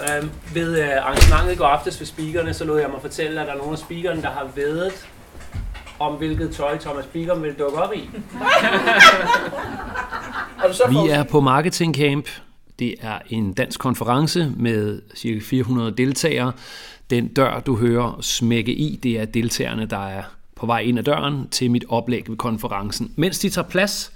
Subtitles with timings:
[0.00, 3.46] Øhm, ved øh, arrangementet i går aftes ved speakerne, så lod jeg mig fortælle, at
[3.46, 5.06] der er nogle af speakerne, der har vedet
[5.98, 8.10] om hvilket tøj Thomas Bigum vil dukke op i.
[10.90, 12.28] Vi er på Marketing Camp.
[12.78, 15.38] Det er en dansk konference med ca.
[15.42, 16.52] 400 deltagere.
[17.10, 20.22] Den dør, du hører smække i, det er deltagerne, der er
[20.56, 23.12] på vej ind ad døren til mit oplæg ved konferencen.
[23.16, 24.12] Mens de tager plads,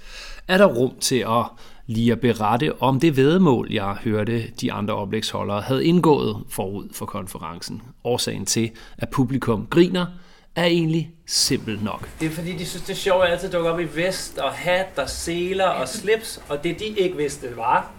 [0.47, 1.45] er der rum til at
[1.91, 7.05] lige at berette om det vedmål, jeg hørte de andre oplægsholdere havde indgået forud for
[7.05, 7.81] konferencen.
[8.03, 10.05] Årsagen til, at publikum griner,
[10.55, 12.09] er egentlig simpel nok.
[12.19, 14.51] Det er fordi, de synes, det er sjovt, at altid dukker op i vest og
[14.51, 17.91] hat og seler og slips, og det de ikke vidste var.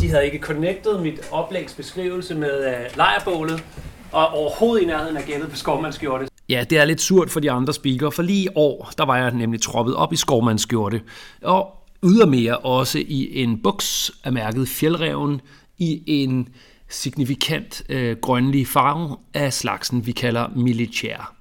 [0.00, 3.64] De havde ikke connectet mit oplægs beskrivelse med uh, lejrbålet,
[4.12, 6.28] og overhovedet i nærheden af gættet på skovmandskjorte.
[6.48, 9.16] Ja, det er lidt surt for de andre speakere, for lige i år, der var
[9.16, 11.00] jeg nemlig troppet op i skovmandskjorte,
[11.42, 15.40] og ydermere også i en buks af mærket Fjeldreven
[15.78, 16.48] i en
[16.88, 21.34] signifikant øh, grønlig farve af slagsen, vi kalder militær.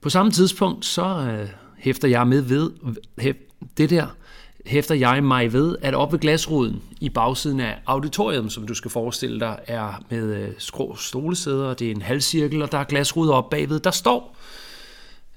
[0.00, 2.70] På samme tidspunkt, så øh, hæfter jeg med ved,
[3.18, 3.34] hæf,
[3.76, 4.06] det der,
[4.66, 8.90] hæfter jeg mig ved, at op ved glasruden i bagsiden af auditoriet, som du skal
[8.90, 12.84] forestille dig, er med øh, skrå stolesæder, og det er en halvcirkel, og der er
[12.84, 14.36] glasruder op bagved, der står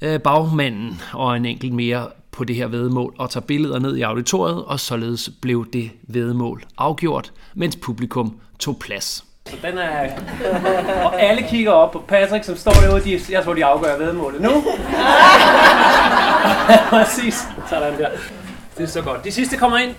[0.01, 4.02] øh, bagmanden og en enkelt mere på det her vedmål og tager billeder ned i
[4.02, 9.23] auditoriet, og således blev det vedmål afgjort, mens publikum tog plads.
[9.50, 10.09] Så den er...
[11.03, 13.03] Og alle kigger op på Patrick, som står derude.
[13.03, 14.50] De, jeg tror, de afgør vedmålet nu.
[16.89, 17.47] Præcis.
[17.69, 18.09] Sådan der.
[18.78, 19.23] Det er så godt.
[19.23, 19.91] De sidste kommer ind.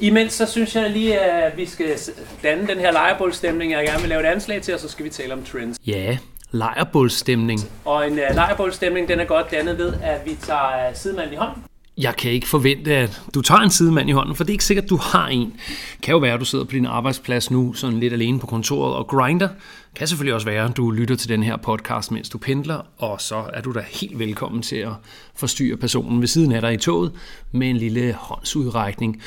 [0.00, 1.98] Imens så synes jeg lige, at vi skal
[2.42, 5.10] danne den her lejrebålstemning, jeg gerne vil lave et anslag til, og så skal vi
[5.10, 5.78] tale om trends.
[5.86, 6.18] Ja,
[6.50, 7.60] lejrbålstemning.
[7.84, 11.36] Og en uh, lejrebålstemning, den er godt dannet ved, at vi tager uh, sidemanden i
[11.36, 11.64] hånden.
[11.98, 14.64] Jeg kan ikke forvente, at du tager en sidemand i hånden, for det er ikke
[14.64, 15.52] sikkert, at du har en.
[15.68, 18.46] Det kan jo være, at du sidder på din arbejdsplads nu, sådan lidt alene på
[18.46, 19.48] kontoret og grinder.
[19.48, 22.80] Det kan selvfølgelig også være, at du lytter til den her podcast, mens du pendler,
[22.98, 24.92] og så er du da helt velkommen til at
[25.34, 27.12] forstyrre personen ved siden af dig i toget
[27.52, 29.22] med en lille håndsudrækning.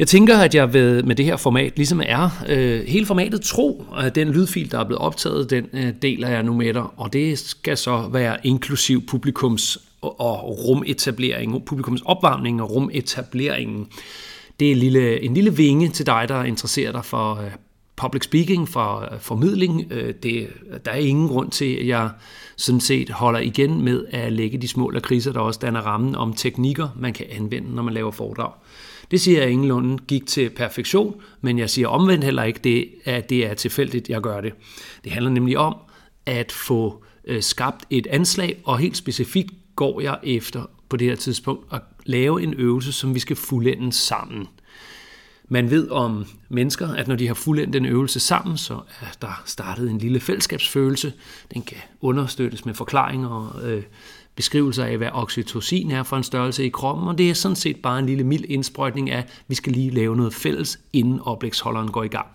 [0.00, 3.84] Jeg tænker, at jeg ved, med det her format ligesom er øh, hele formatet tro,
[3.98, 7.12] at den lydfil, der er blevet optaget, den øh, deler jeg nu med dig, og
[7.12, 13.86] det skal så være inklusiv publikums og, og rumetablering, publikums opvarmning og rumetableringen.
[14.60, 17.50] Det er en lille, en lille vinge til dig, der interesserer dig for øh,
[17.96, 19.86] public speaking, for øh, formidling.
[19.90, 20.46] Øh, det,
[20.84, 22.10] der er ingen grund til, at jeg
[22.56, 26.32] sådan set holder igen med at lægge de små lakridser, der også danner rammen om
[26.32, 28.52] teknikker, man kan anvende, når man laver foredrag.
[29.10, 33.30] Det siger jeg ingenlunde gik til perfektion, men jeg siger omvendt heller ikke, det, at
[33.30, 34.52] det er tilfældigt, jeg gør det.
[35.04, 35.76] Det handler nemlig om
[36.26, 41.16] at få øh, skabt et anslag, og helt specifikt går jeg efter på det her
[41.16, 44.48] tidspunkt at lave en øvelse, som vi skal fuldende sammen.
[45.52, 49.42] Man ved om mennesker, at når de har fuldendt en øvelse sammen, så er der
[49.46, 51.12] startet en lille fællesskabsfølelse.
[51.54, 53.82] Den kan understøttes med forklaringer og øh,
[54.40, 57.76] beskrivelser af, hvad oxytocin er for en størrelse i kroppen, og det er sådan set
[57.76, 61.90] bare en lille mild indsprøjtning af, at vi skal lige lave noget fælles, inden oplægsholderen
[61.90, 62.26] går i gang.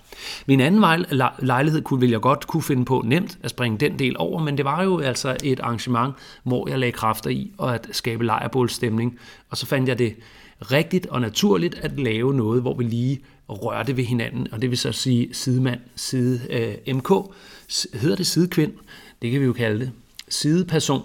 [0.45, 1.05] Min anden
[1.39, 4.57] lejlighed kunne, ville jeg godt kunne finde på nemt at springe den del over, men
[4.57, 6.13] det var jo altså et arrangement,
[6.43, 10.15] hvor jeg lagde kræfter i og at skabe lejrbålstemning, og så fandt jeg det
[10.61, 14.77] rigtigt og naturligt at lave noget, hvor vi lige rørte ved hinanden, og det vil
[14.77, 17.09] så sige sidemand, side øh, MK,
[17.93, 18.71] hedder det sidekvind,
[19.21, 19.91] det kan vi jo kalde det,
[20.29, 21.01] sideperson,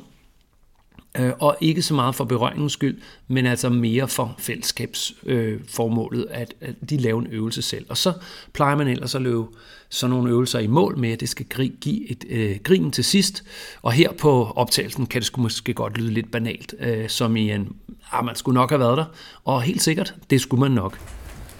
[1.19, 2.98] øh, og ikke så meget for berøringens skyld,
[3.28, 7.87] men altså mere for fællesskabsformålet, øh, at, at de laver en øvelse selv.
[7.88, 8.12] Og så
[8.53, 9.44] plejer man ellers at løbe
[9.88, 13.04] sådan nogle øvelser i mål med, at det skal gri- give et øh, grin til
[13.04, 13.44] sidst.
[13.82, 17.50] Og her på optagelsen kan det sgu måske godt lyde lidt banalt, øh, som i
[17.50, 17.77] en,
[18.12, 19.04] ah, man skulle nok have været der.
[19.44, 20.98] Og helt sikkert, det skulle man nok.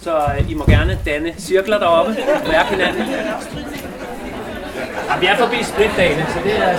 [0.01, 2.17] Så øh, I må gerne danne cirkler deroppe.
[2.47, 3.03] Mærke hinanden.
[5.11, 6.75] Ja, vi er forbi spritdagene, så det er...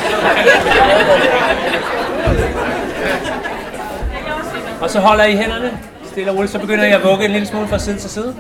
[4.82, 5.80] Og så holder I hænderne
[6.12, 8.36] stille og roligt, så begynder jeg at vugge en lille smule fra side til side.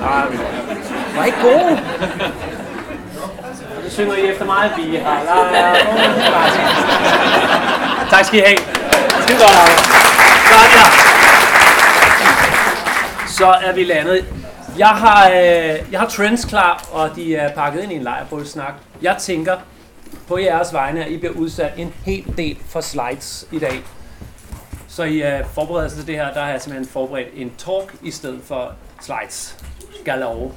[0.00, 0.24] Nej,
[1.16, 1.80] var ikke gode.
[3.38, 5.20] Og så synger I efter mig, vi har
[8.10, 8.58] Tak skal I have.
[9.22, 9.74] Skide godt, Arne.
[10.52, 10.84] Godt, ja.
[13.26, 14.24] Så er vi landet.
[14.78, 18.74] Jeg har, øh, jeg har trends klar, og de er pakket ind i en lejrbålsnak.
[19.02, 19.56] Jeg tænker
[20.28, 23.82] på jeres vegne, at I bliver udsat en hel del for slides i dag.
[24.88, 28.10] Så i øh, forberedelsen til det her, der har jeg simpelthen forberedt en talk i
[28.10, 29.64] stedet for slides.
[30.04, 30.50] Galore.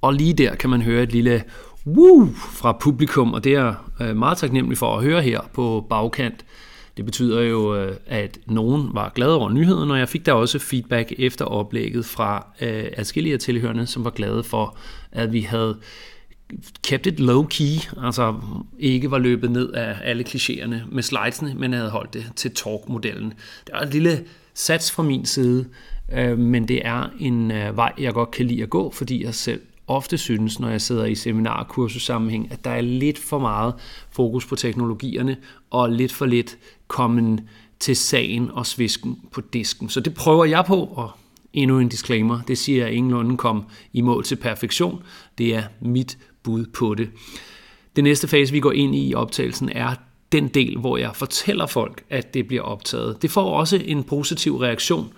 [0.00, 1.44] Og lige der kan man høre et lille
[1.86, 2.28] woo
[2.60, 6.44] fra publikum, og det er jeg meget taknemmelig for at høre her på bagkant.
[7.00, 10.58] Det betyder jo, øh, at nogen var glade over nyheden, og jeg fik da også
[10.58, 14.76] feedback efter oplægget fra øh, adskillige af tilhørende, som var glade for
[15.12, 15.78] at vi havde
[16.82, 18.34] kept it low key, altså
[18.78, 23.32] ikke var løbet ned af alle klichéerne med slidesene, men havde holdt det til talk-modellen.
[23.66, 24.24] Det er et lille
[24.54, 25.66] sats fra min side,
[26.12, 29.34] øh, men det er en øh, vej, jeg godt kan lide at gå, fordi jeg
[29.34, 33.38] selv ofte synes, når jeg sidder i seminar- og kursussammenhæng, at der er lidt for
[33.38, 33.74] meget
[34.10, 35.36] fokus på teknologierne,
[35.70, 36.58] og lidt for lidt
[36.88, 37.40] kommen
[37.80, 39.88] til sagen og svisken på disken.
[39.88, 41.10] Så det prøver jeg på, og
[41.52, 45.02] endnu en disclaimer, det siger jeg ingenlunde kom i mål til perfektion.
[45.38, 47.10] Det er mit bud på det.
[47.96, 49.94] Det næste fase, vi går ind i i optagelsen, er
[50.32, 53.22] den del, hvor jeg fortæller folk, at det bliver optaget.
[53.22, 55.12] Det får også en positiv reaktion.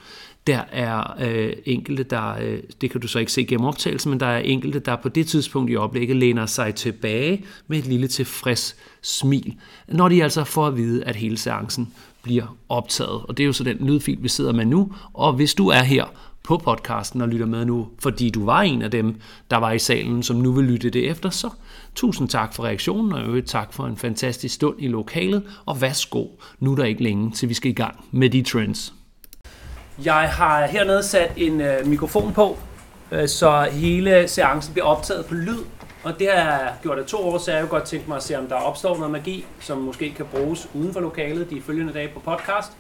[0.47, 4.21] Der er øh, enkelte, der, øh, det kan du så ikke se gennem optagelsen, men
[4.21, 8.09] der er enkelte, der på det tidspunkt i oplægget læner sig tilbage med et lille
[8.09, 9.55] tilfreds smil,
[9.89, 11.93] når de altså får at vide, at hele seancen
[12.23, 13.23] bliver optaget.
[13.23, 14.93] Og det er jo så den lydfil, vi sidder med nu.
[15.13, 16.05] Og hvis du er her
[16.43, 19.79] på podcasten og lytter med nu, fordi du var en af dem, der var i
[19.79, 21.51] salen, som nu vil lytte det efter, så
[21.95, 26.27] tusind tak for reaktionen, og øvrigt tak for en fantastisk stund i lokalet, og værsgo,
[26.61, 28.95] nu er der ikke længe, til vi skal i gang med de trends.
[30.05, 32.59] Jeg har hernede sat en øh, mikrofon på,
[33.11, 35.59] øh, så hele seancen bliver optaget på lyd,
[36.03, 38.23] og det har jeg gjort af to år, så jeg har godt tænkt mig at
[38.23, 41.93] se, om der opstår noget magi, som måske kan bruges uden for lokalet de følgende
[41.93, 42.73] dage på podcast.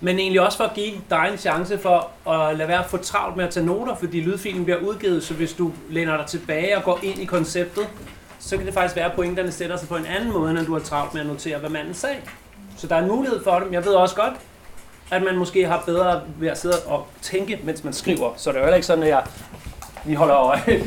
[0.00, 2.96] Men egentlig også for at give dig en chance for at lade være at få
[2.96, 6.76] travlt med at tage noter, fordi lydfilen bliver udgivet, så hvis du læner dig tilbage
[6.76, 7.88] og går ind i konceptet,
[8.38, 10.72] så kan det faktisk være, at pointerne sætter sig på en anden måde, end du
[10.72, 12.16] har travlt med at notere, hvad manden sagde.
[12.76, 13.72] Så der er en mulighed for det.
[13.72, 14.34] Jeg ved også godt,
[15.12, 18.32] at man måske har bedre ved at sidde og tænke, mens man skriver.
[18.36, 19.22] Så det er jo heller ikke sådan, at jeg
[20.04, 20.62] vi holder øje.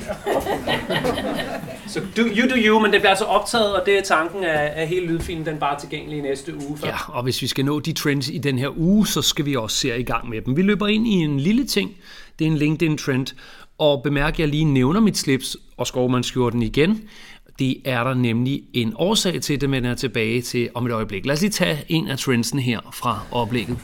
[1.88, 4.74] så do, you do you, men det bliver altså optaget, og det er tanken af,
[4.76, 6.78] af hele lydfilen, den bare tilgængelig næste uge.
[6.78, 6.88] For.
[6.88, 9.56] Ja, og hvis vi skal nå de trends i den her uge, så skal vi
[9.56, 10.58] også se i gang med dem.
[10.58, 11.92] Vi løber ind i en lille ting.
[12.40, 13.28] Det er en LinkedIn-trend,
[13.78, 17.02] og bemærk, at jeg lige nævner mit slips og skovmandskjorten igen.
[17.60, 21.26] Det er der nemlig en årsag til, det men er tilbage til om et øjeblik.
[21.26, 23.78] Lad os lige tage en af trendsene her fra oplægget.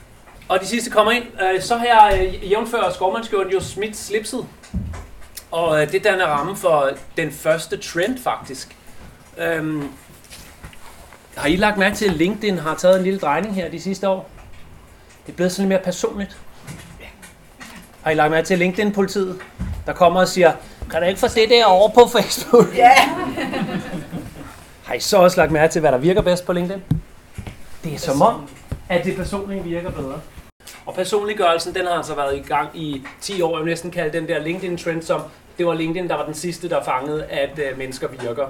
[0.51, 1.24] Og de sidste kommer ind.
[1.42, 4.48] Øh, så har jeg øh, jævnfør skovmandskjorten jo smidt slipset.
[5.51, 8.75] Og øh, det danner ramme for den første trend faktisk.
[9.38, 9.89] Øhm,
[11.38, 14.09] har I lagt mærke til, at LinkedIn har taget en lille drejning her de sidste
[14.09, 14.30] år?
[15.25, 16.38] Det er blevet sådan lidt mere personligt.
[18.03, 19.39] Har I lagt mærke til LinkedIn-politiet,
[19.86, 20.51] der kommer og siger,
[20.92, 22.75] kan du ikke få det der over på Facebook?
[22.75, 22.94] Ja.
[24.88, 26.83] har I så også lagt mærke til, hvad der virker bedst på LinkedIn?
[27.83, 28.50] Det er som om,
[28.89, 30.19] at det personlige virker bedre.
[30.85, 33.57] Og personliggørelsen, den har altså været i gang i 10 år.
[33.57, 35.21] Jeg vil næsten kalde den der LinkedIn-trend som
[35.57, 38.47] det var LinkedIn, der var den sidste, der fangede, at øh, mennesker virker.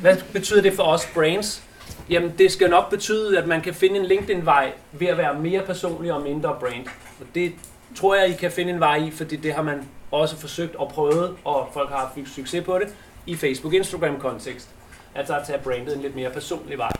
[0.00, 1.62] Hvad betyder det for os brains?
[2.10, 5.62] Jamen, det skal nok betyde, at man kan finde en LinkedIn-vej ved at være mere
[5.62, 6.86] personlig og mindre brand.
[7.20, 7.52] Og det
[7.96, 10.88] tror jeg, I kan finde en vej i, fordi det har man også forsøgt og
[10.88, 12.88] prøvet, og folk har haft succes på det,
[13.26, 14.68] i Facebook-Instagram-kontekst.
[15.14, 16.92] Altså at tage brandet en lidt mere personlig vej.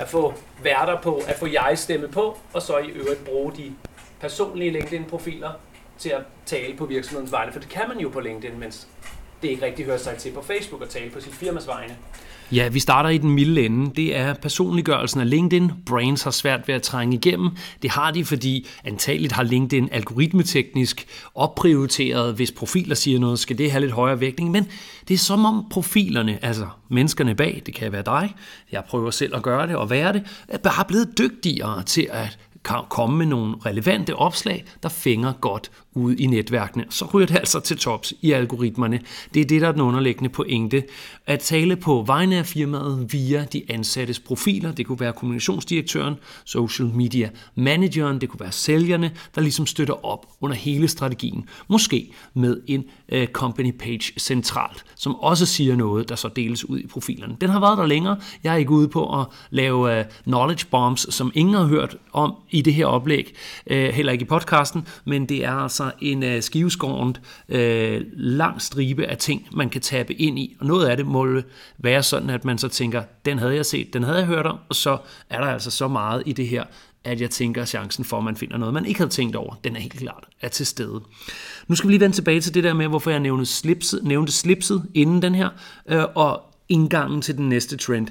[0.00, 3.72] At få værter på, at få jeg-stemme på, og så i øvrigt bruge de
[4.20, 5.50] personlige LinkedIn-profiler
[5.98, 8.88] til at tale på virksomhedens vegne, for det kan man jo på LinkedIn, mens
[9.42, 11.96] det ikke rigtig hører sig til på Facebook at tale på sit firmas vegne.
[12.52, 13.90] Ja, vi starter i den milde ende.
[13.96, 15.70] Det er personliggørelsen af LinkedIn.
[15.86, 17.50] Brains har svært ved at trænge igennem.
[17.82, 23.70] Det har de, fordi antageligt har LinkedIn algoritmeteknisk opprioriteret, hvis profiler siger noget, skal det
[23.70, 24.50] have lidt højere vægtning.
[24.50, 24.66] Men
[25.08, 28.34] det er som om profilerne, altså menneskerne bag, det kan være dig,
[28.72, 32.38] jeg prøver selv at gøre det og være det, er bare blevet dygtigere til at
[32.62, 36.84] komme med nogle relevante opslag, der fænger godt ude i netværkene.
[36.90, 39.00] Så ryger det altså til tops i algoritmerne.
[39.34, 40.82] Det er det, der er den underliggende pointe.
[41.26, 44.72] At tale på vegne af firmaet via de ansattes profiler.
[44.72, 46.14] Det kunne være kommunikationsdirektøren,
[46.44, 51.48] social media manageren, det kunne være sælgerne, der ligesom støtter op under hele strategien.
[51.68, 56.78] Måske med en uh, company page centralt, som også siger noget, der så deles ud
[56.78, 57.36] i profilerne.
[57.40, 58.16] Den har været der længere.
[58.44, 62.34] Jeg er ikke ude på at lave uh, knowledge bombs, som ingen har hørt om
[62.50, 63.34] i det her oplæg,
[63.66, 69.06] øh, heller ikke i podcasten, men det er altså en øh, skiveskårent øh, lang stribe
[69.06, 70.56] af ting, man kan tabe ind i.
[70.60, 71.42] Og noget af det må
[71.78, 74.58] være sådan, at man så tænker, den havde jeg set, den havde jeg hørt om,
[74.68, 74.98] og så
[75.30, 76.64] er der altså så meget i det her,
[77.04, 79.54] at jeg tænker, at chancen for, at man finder noget, man ikke havde tænkt over,
[79.64, 81.00] den er helt klart er til stede.
[81.68, 84.32] Nu skal vi lige vende tilbage til det der med, hvorfor jeg nævnte slipset, nævnte
[84.32, 85.48] slipset inden den her,
[85.88, 88.08] øh, og indgangen til den næste trend.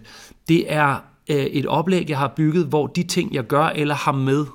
[0.48, 4.12] Det er øh, et oplæg, jeg har bygget, hvor de ting, jeg gør eller har
[4.12, 4.46] med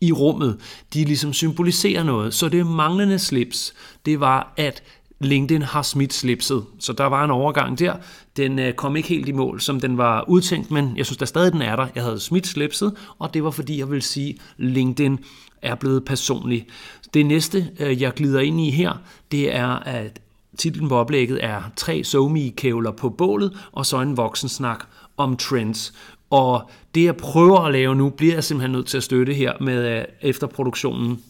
[0.00, 0.58] i rummet,
[0.94, 2.34] de ligesom symboliserer noget.
[2.34, 3.74] Så det manglende slips,
[4.06, 4.82] det var, at
[5.20, 6.64] LinkedIn har smidt slipset.
[6.78, 7.94] Så der var en overgang der.
[8.36, 11.26] Den øh, kom ikke helt i mål, som den var udtænkt, men jeg synes der
[11.26, 11.86] stadig, den er der.
[11.94, 15.18] Jeg havde smidt slipset, og det var fordi, jeg vil sige, LinkedIn
[15.62, 16.66] er blevet personlig.
[17.14, 18.92] Det næste, øh, jeg glider ind i her,
[19.30, 20.20] det er at
[20.58, 24.84] titlen på oplægget er tre somi kævler på bålet, og så en voksensnak
[25.22, 25.92] om trends.
[26.30, 29.52] Og det jeg prøver at lave nu, bliver jeg simpelthen nødt til at støtte her
[29.60, 31.22] med øh, efterproduktionen.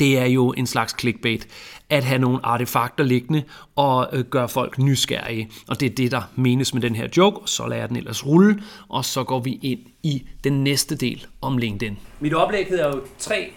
[0.00, 1.48] Det er jo en slags clickbait,
[1.90, 3.42] at have nogle artefakter liggende
[3.76, 5.50] og øh, gøre folk nysgerrige.
[5.68, 7.50] Og det er det, der menes med den her joke.
[7.50, 11.26] Så lader jeg den ellers rulle, og så går vi ind i den næste del
[11.40, 11.98] om LinkedIn.
[12.20, 13.52] Mit oplæg hedder jo tre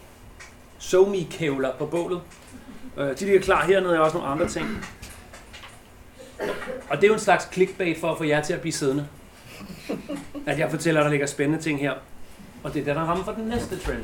[0.80, 2.22] somi-kævler på bålet.
[2.98, 4.86] Øh, de ligger klar hernede, og også nogle andre ting.
[6.90, 9.08] Og det er jo en slags clickbait for at få jer til at blive siddende.
[10.48, 11.94] At jeg fortæller, at der ligger spændende ting her.
[12.64, 14.04] Og det er det, der rammer for den næste trend.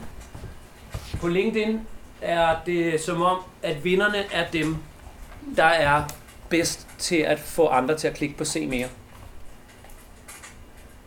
[1.22, 1.80] På LinkedIn
[2.22, 4.78] er det som om, at vinderne er dem,
[5.56, 6.04] der er
[6.50, 8.88] bedst til at få andre til at klikke på se mere.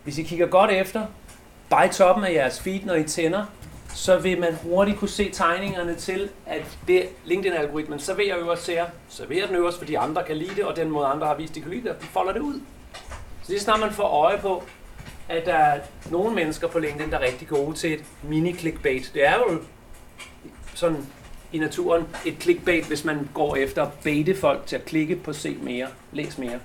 [0.03, 1.05] Hvis I kigger godt efter,
[1.69, 3.45] bare i toppen af jeres feed, når I tænder,
[3.95, 8.85] så vil man hurtigt kunne se tegningerne til, at det LinkedIn-algoritmen serverer øverst til jer,
[9.09, 11.61] serverer den øverst, fordi andre kan lide det, og den måde andre har vist, de
[11.61, 12.61] kan lide det, de folder det ud.
[13.45, 14.63] Så det er snart man får øje på,
[15.29, 15.79] at der er
[16.11, 19.13] nogle mennesker på LinkedIn, der er rigtig gode til et mini-clickbait.
[19.13, 19.59] Det er jo
[20.73, 21.05] sådan
[21.51, 25.33] i naturen et clickbait, hvis man går efter at baite folk til at klikke på
[25.33, 26.59] se mere, læs mere.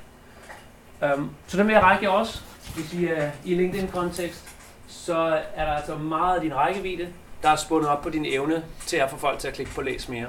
[1.16, 2.40] Um, så den vil jeg række også,
[2.75, 4.50] hvis I er i LinkedIn-kontekst
[4.90, 7.08] så er der altså meget af din rækkevidde,
[7.42, 9.82] der er spundet op på din evne til at få folk til at klikke på
[9.82, 10.26] læs mere.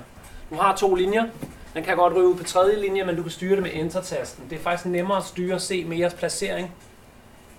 [0.50, 1.26] Du har to linjer.
[1.74, 4.44] Den kan godt ryge ud på tredje linje, men du kan styre det med Enter-tasten.
[4.50, 6.76] Det er faktisk nemmere at styre og se mere placering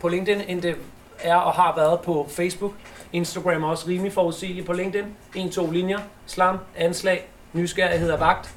[0.01, 0.77] på LinkedIn, end det
[1.19, 2.73] er og har været på Facebook.
[3.13, 5.05] Instagram er også rimelig forudsigeligt på LinkedIn.
[5.35, 8.55] En, to linjer, slam, anslag, nysgerrighed og vagt.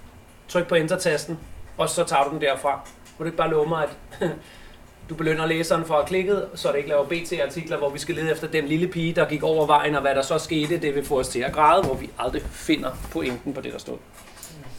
[0.48, 1.40] Tryk på Enter-tasten,
[1.78, 2.80] og så tager du den derfra.
[3.18, 3.88] Må du ikke bare love mig,
[4.22, 4.30] at
[5.10, 8.32] du belønner læseren for at klikke, så det ikke laver BT-artikler, hvor vi skal lede
[8.32, 11.06] efter den lille pige, der gik over vejen, og hvad der så skete, det vil
[11.06, 13.98] få os til at græde, hvor vi aldrig finder pointen på det, der stod.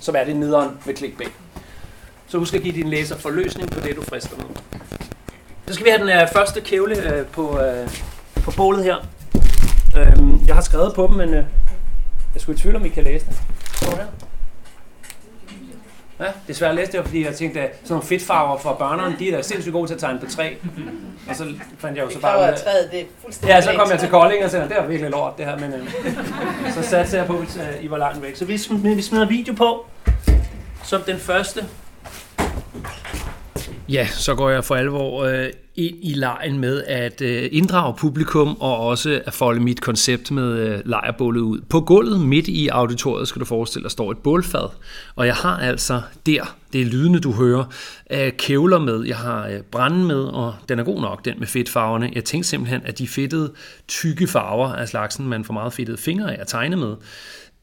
[0.06, 1.32] Så er det nederen med clickbait.
[2.26, 4.44] Så husk at give din læser forløsning på det, du frister med.
[5.66, 7.90] Så skal vi have den her første kævle øh, på, øh,
[8.34, 8.96] på bålet her.
[9.98, 11.44] Øh, jeg har skrevet på dem, men øh,
[12.34, 13.36] jeg skulle i tvivl, om I kan læse det.
[13.75, 14.06] Står her.
[16.20, 18.73] Ja, det er svært at læse det, fordi jeg tænkte, at sådan nogle fedtfarver for
[18.73, 20.54] børnene, de er da sindssygt gode til at tegne på træ.
[21.28, 21.44] Og så
[21.78, 22.58] fandt jeg jo så bare ud af...
[22.58, 25.11] Træet, det er fuldstændig Ja, så kom jeg til Kolding og sagde, det er virkelig
[25.11, 25.88] lort det her, men øh,
[26.75, 28.37] så satte jeg på, at øh, I var langt væk.
[28.37, 29.87] Så vi smider, vi smider video på,
[30.85, 31.64] som den første.
[33.88, 38.56] Ja, så går jeg for alvor øh, ind i lejen med at øh, inddrage publikum
[38.61, 41.61] og også at folde mit koncept med øh, lejrbålet ud.
[41.61, 44.68] På gulvet midt i auditoriet skal du forestille dig står et bålfad,
[45.16, 47.64] og jeg har altså der, det er lydende du hører,
[48.11, 49.04] øh, kævler med.
[49.04, 52.11] Jeg har øh, med, og den er god nok, den med fedtfarverne.
[52.14, 53.52] Jeg tænkte simpelthen, at de fedtede
[53.88, 56.95] tykke farver af slagsen, man får meget fedtede fingre af at tegne med,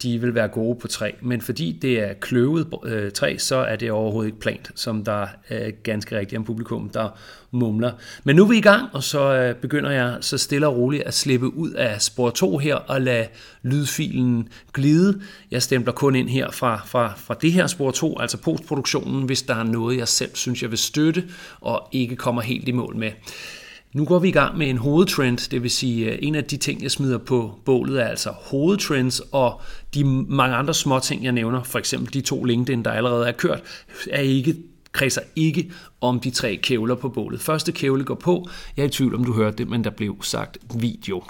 [0.03, 1.11] de vil være gode på træ.
[1.21, 5.27] Men fordi det er kløvet øh, træ, så er det overhovedet ikke plant, som der
[5.49, 7.09] er ganske rigtigt en publikum, der
[7.51, 7.91] mumler.
[8.23, 11.03] Men nu er vi i gang, og så øh, begynder jeg så stille og roligt
[11.03, 13.27] at slippe ud af spor 2 her og lade
[13.63, 15.21] lydfilen glide.
[15.51, 19.41] Jeg stempler kun ind her fra, fra, fra det her spor 2, altså postproduktionen, hvis
[19.41, 21.23] der er noget, jeg selv synes, jeg vil støtte
[21.61, 23.11] og ikke kommer helt i mål med.
[23.93, 26.57] Nu går vi i gang med en hovedtrend, det vil sige øh, en af de
[26.57, 29.61] ting, jeg smider på bålet, er altså hovedtrends, og
[29.93, 33.31] de mange andre små ting, jeg nævner, for eksempel de to LinkedIn, der allerede er
[33.31, 33.61] kørt,
[34.11, 34.55] er ikke
[34.91, 35.71] kredser ikke
[36.01, 37.41] om de tre kævler på bålet.
[37.41, 38.47] Første kævle går på.
[38.77, 41.23] Jeg er i tvivl, om du hørte det, men der blev sagt video.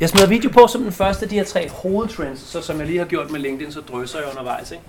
[0.00, 2.86] Jeg smider video på som den første af de her tre hovedtrends, så som jeg
[2.86, 4.70] lige har gjort med LinkedIn, så drysser jeg undervejs.
[4.70, 4.84] Ikke?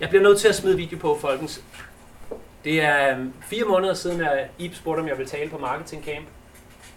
[0.00, 1.60] Jeg bliver nødt til at smide video på, folkens.
[2.68, 6.04] Det er øhm, fire måneder siden, at Ib spurgte, om jeg ville tale på Marketing
[6.04, 6.26] Camp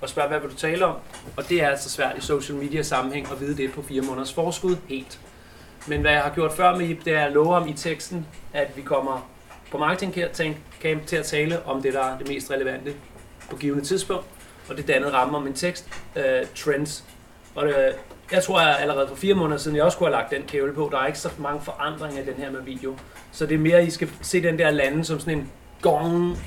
[0.01, 0.95] og spørge, hvad vil du tale om?
[1.37, 4.33] Og det er altså svært i social media sammenhæng at vide det på fire måneders
[4.33, 5.19] forskud helt.
[5.87, 8.27] Men hvad jeg har gjort før med Ip, det er at love om i teksten,
[8.53, 9.29] at vi kommer
[9.71, 10.15] på Marketing
[10.81, 12.93] Camp til at tale om det, der er det mest relevante
[13.49, 14.25] på givende tidspunkt.
[14.69, 16.21] Og det dannede rammer om en tekst, uh,
[16.55, 17.03] trends.
[17.55, 17.95] Og det,
[18.31, 20.73] jeg tror, at allerede for fire måneder siden, jeg også kunne have lagt den kævle
[20.73, 20.89] på.
[20.91, 22.95] Der er ikke så mange forandringer i den her med video.
[23.31, 25.49] Så det er mere, at I skal se den der lande som sådan en
[25.81, 26.37] gong,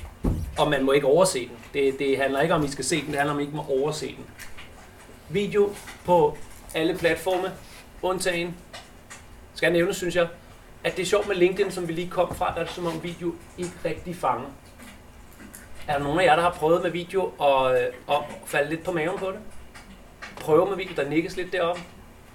[0.57, 1.57] og man må ikke overse den.
[1.73, 3.45] Det, det handler ikke om, at I skal se den, det handler om, at I
[3.45, 4.25] ikke må overse den.
[5.29, 5.69] Video
[6.05, 6.37] på
[6.73, 7.51] alle platforme,
[8.01, 8.55] undtagen,
[9.53, 10.27] skal jeg nævne, synes jeg,
[10.83, 12.85] at det er sjovt med LinkedIn, som vi lige kom fra, der er det som
[12.85, 14.47] om video ikke rigtig fanger.
[15.87, 18.83] Er der nogen af jer, der har prøvet med video og, øh, og falde lidt
[18.83, 19.39] på maven på det?
[20.39, 21.81] Prøve med video, der nikkes lidt deroppe.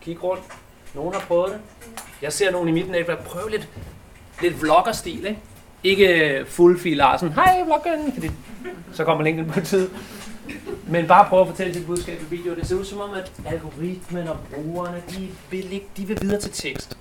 [0.02, 0.42] Kig rundt.
[0.94, 1.60] Nogen har prøvet det.
[2.22, 3.68] Jeg ser nogen i mit netværk prøve lidt,
[4.42, 5.40] lidt vlogger-stil, ikke?
[5.84, 8.30] Ikke fuld fil Larsen, hej vloggen, fordi
[8.92, 9.90] så kommer LinkedIn på tid.
[10.86, 12.54] Men bare prøve at fortælle dit budskab i video.
[12.54, 16.40] Det ser ud som om, at algoritmen og brugerne, de vil, ikke, de vil videre
[16.40, 16.98] til tekst.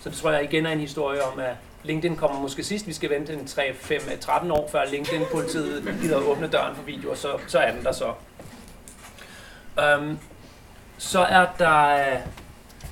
[0.00, 2.86] Så det tror jeg igen er en historie om, at LinkedIn kommer måske sidst.
[2.86, 6.82] Vi skal vente en 3, 5, 13 år, før LinkedIn-politiet gider at åbne døren for
[6.82, 8.12] videoer, så, så er den der så.
[9.98, 10.18] Um,
[10.98, 11.98] så er der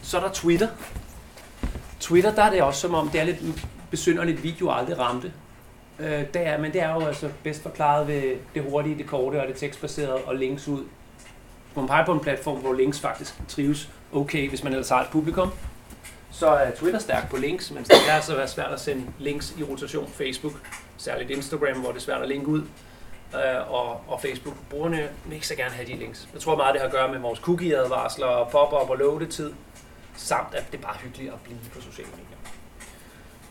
[0.03, 0.69] så er der Twitter.
[2.01, 3.39] Twitter, der er det også som om, det er lidt
[3.91, 5.33] besynderligt, video aldrig ramte.
[5.99, 9.43] Øh, det er, men det er jo altså bedst forklaret ved det hurtige, det korte
[9.43, 10.85] og det tekstbaserede og links ud.
[11.77, 15.09] Man peger på en platform, hvor links faktisk trives okay, hvis man ellers har et
[15.13, 15.53] publikum
[16.31, 19.55] så er Twitter stærk på links, men det kan altså være svært at sende links
[19.59, 20.09] i rotation.
[20.09, 20.53] Facebook,
[20.97, 22.63] særligt Instagram, hvor det er svært at linke ud.
[23.35, 26.29] Øh, og, og Facebook-brugerne vil ikke så gerne have de links.
[26.33, 29.53] Jeg tror meget, det har at gøre med vores cookie-advarsler, pop-up og loadetid,
[30.17, 32.37] samt at det er bare hyggeligt at blive på sociale medier.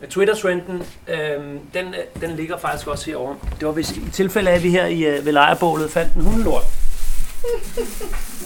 [0.01, 3.35] Øh, Twitter-trenden, øhm, øh, den, den ligger faktisk også herovre.
[3.59, 6.21] Det var hvis, i tilfælde af, at vi her i, uh, ved lejrebålet fandt en
[6.21, 6.63] hundelort.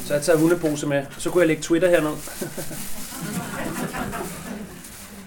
[0.05, 2.12] Så jeg tager hundepose med, så kunne jeg lægge Twitter herned.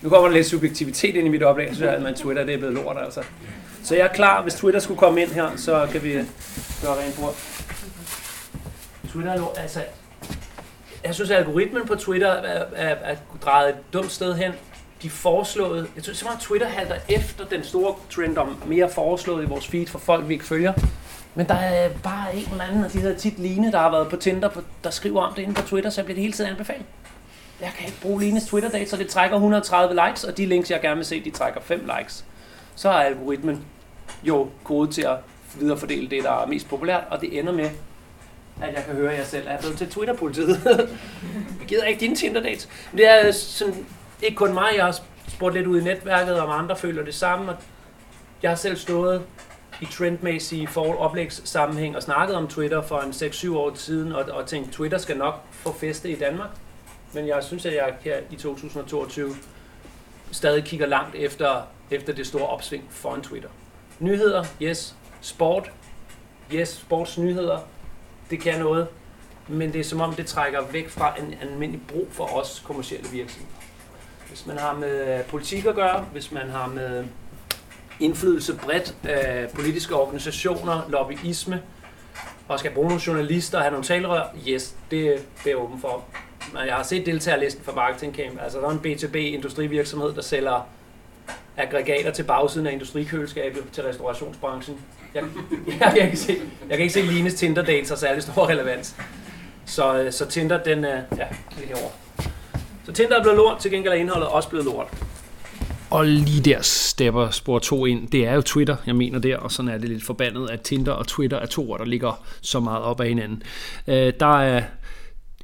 [0.02, 2.58] Nu kommer der lidt subjektivitet ind i mit oplæg, så jeg, at Twitter det er
[2.58, 3.22] blevet lort, altså.
[3.84, 6.24] Så jeg er klar, hvis Twitter skulle komme ind her, så kan vi øh,
[6.82, 7.34] gøre rent bord.
[9.12, 9.80] Twitter er lort, altså...
[11.04, 14.52] Jeg synes, at algoritmen på Twitter er, er, er drejet et dumt sted hen.
[15.02, 15.88] De foreslåede...
[15.96, 19.86] Jeg synes, simpelthen Twitter halter efter den store trend om mere foreslået i vores feed
[19.86, 20.72] for folk, vi ikke følger.
[21.34, 24.08] Men der er bare en eller anden af de her tit Line, der har været
[24.08, 24.48] på Tinder,
[24.84, 26.86] der skriver om det inde på Twitter, så bliver det hele tiden anbefalet
[27.60, 30.80] jeg kan ikke bruge Lines Twitter-data, så det trækker 130 likes, og de links, jeg
[30.80, 32.24] gerne vil se, de trækker 5 likes.
[32.74, 33.64] Så er algoritmen
[34.22, 35.16] jo gode til at
[35.60, 37.70] viderefordele det, der er mest populært, og det ender med,
[38.62, 40.60] at jeg kan høre, at jeg selv er blevet til Twitter-politiet.
[41.60, 42.68] jeg gider ikke dine Tinder-dates.
[42.92, 43.86] Det er sådan,
[44.22, 47.52] ikke kun mig, jeg har spurgt lidt ud i netværket, om andre føler det samme,
[47.52, 47.56] og
[48.42, 49.22] jeg har selv stået
[49.80, 54.46] i trendmæssige for oplægssammenhæng og snakket om Twitter for en 6-7 år siden, og, og
[54.46, 56.50] tænkt, Twitter skal nok få feste i Danmark
[57.16, 59.34] men jeg synes, at jeg her i 2022
[60.30, 63.48] stadig kigger langt efter, efter det store opsving foran Twitter.
[63.98, 64.96] Nyheder, yes.
[65.20, 65.70] Sport,
[66.52, 66.68] yes.
[66.68, 67.58] Sportsnyheder,
[68.30, 68.88] det kan noget.
[69.48, 73.08] Men det er som om, det trækker væk fra en almindelig brug for os kommersielle
[73.10, 73.54] virksomheder.
[74.28, 77.04] Hvis man har med øh, politik at gøre, hvis man har med
[78.00, 81.62] indflydelse bredt af politiske organisationer, lobbyisme,
[82.48, 86.04] og skal bruge nogle journalister og have nogle talerør, yes, det, det er åben for
[86.52, 88.40] Men jeg har set deltagerlisten for Marketing Camp.
[88.42, 90.68] Altså, der er en B2B industrivirksomhed, der sælger
[91.56, 94.78] aggregater til bagsiden af industrikøleskabet til restaurationsbranchen.
[95.14, 95.24] Jeg,
[95.80, 96.36] jeg, jeg, kan, se,
[96.68, 98.96] jeg kan ikke se Lines Tinder dates har særlig stor relevans.
[99.66, 101.26] Så, øh, så Tinder, den er, ja,
[101.58, 102.05] det herovre.
[102.86, 104.86] Så Tinder er blevet lort, til gengæld er indholdet også blevet lort.
[105.90, 108.08] Og lige der stepper spor 2 ind.
[108.08, 110.92] Det er jo Twitter, jeg mener der, og sådan er det lidt forbandet, at Tinder
[110.92, 113.42] og Twitter er to ord, der ligger så meget op ad hinanden.
[113.86, 114.62] Øh, der er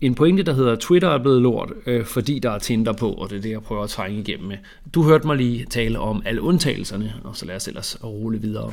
[0.01, 3.31] en pointe, der hedder, Twitter er blevet lort, øh, fordi der er Tinder på, og
[3.31, 4.57] det er det, jeg prøver at trænge igennem med.
[4.95, 8.73] Du hørte mig lige tale om alle undtagelserne, og så lad os ellers rulle videre.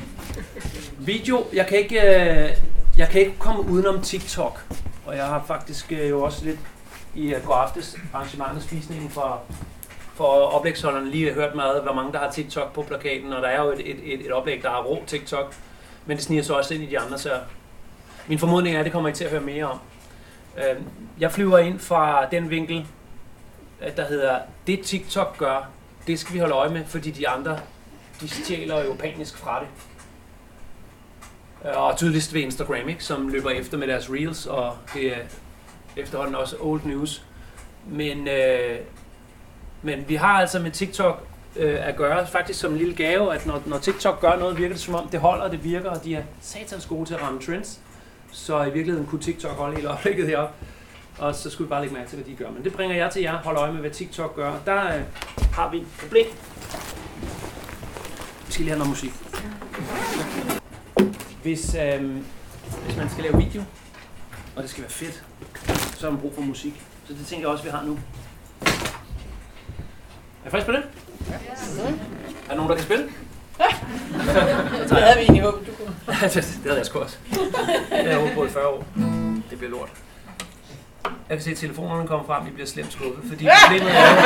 [0.98, 2.50] Video, jeg kan ikke, øh,
[2.96, 4.60] jeg kan ikke komme udenom TikTok,
[5.06, 6.58] og jeg har faktisk øh, jo også lidt
[7.14, 9.42] i øh, går aftes arrangementet spisningen for,
[10.14, 13.62] for oplægsholderne lige hørt meget, hvor mange der har TikTok på plakaten, og der er
[13.62, 15.54] jo et, et, et, et oplæg, der har rå TikTok,
[16.06, 17.30] men det sniger så også ind i de andre, så
[18.28, 19.78] min formodning er, at det kommer I til at høre mere om.
[20.58, 20.84] Øhm,
[21.20, 22.86] jeg flyver ind fra den vinkel,
[23.82, 25.68] øh, der hedder, det TikTok gør,
[26.06, 27.58] det skal vi holde øje med, fordi de andre,
[28.20, 29.68] de stjæler jo panisk fra det.
[31.70, 35.14] Øh, og tydeligst ved Instagram, ikke, som løber efter med deres reels, og det
[35.96, 37.24] efterhånden også old news.
[37.86, 38.78] Men, øh,
[39.82, 41.26] men vi har altså med TikTok
[41.56, 44.74] øh, at gøre, faktisk som en lille gave, at når, når TikTok gør noget, virker
[44.74, 47.40] det som om det holder, det virker, og de er satans gode til at ramme
[47.40, 47.80] trends.
[48.32, 50.54] Så i virkeligheden kunne TikTok holde hele oplægget heroppe.
[51.18, 52.50] Og så skulle vi bare lægge mærke til, hvad de gør.
[52.50, 53.38] Men det bringer jeg til jer.
[53.38, 54.52] Hold øje med, hvad TikTok gør.
[54.66, 55.02] Der øh,
[55.52, 56.26] har vi et problem.
[58.46, 59.12] Vi skal lige have noget musik.
[61.42, 62.16] Hvis, øh,
[62.84, 63.62] hvis man skal lave video,
[64.56, 65.24] og det skal være fedt,
[66.00, 66.82] så har man brug for musik.
[67.06, 67.98] Så det tænker jeg også, vi har nu.
[70.44, 70.82] Er I frisk på det?
[71.28, 71.34] Ja.
[71.34, 73.04] Er der nogen, der kan spille?
[74.88, 75.94] det havde vi egentlig håbet, du kunne.
[76.34, 77.16] det havde jeg sgu også.
[77.90, 78.84] Jeg har håbet på i 40 år.
[79.50, 79.88] Det bliver lort.
[81.04, 84.16] Jeg kan se, at telefonerne kommer frem, vi bliver slemt skuffet, fordi problemet er jo...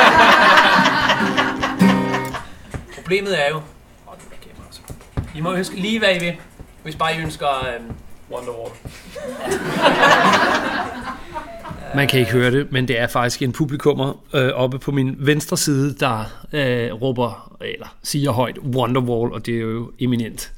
[2.97, 3.55] problemet er jo...
[3.55, 3.61] Åh,
[4.07, 4.81] oh, det er altså.
[5.35, 6.35] I må ønske lige, hvad I vil,
[6.83, 7.95] hvis bare I ønsker um,
[8.31, 8.71] Wonderwall.
[11.95, 15.15] Man kan ikke høre det, men det er faktisk en publikummer øh, oppe på min
[15.19, 16.19] venstre side, der
[16.53, 20.51] øh, råber, eller siger højt, Wonderwall, og det er jo eminent.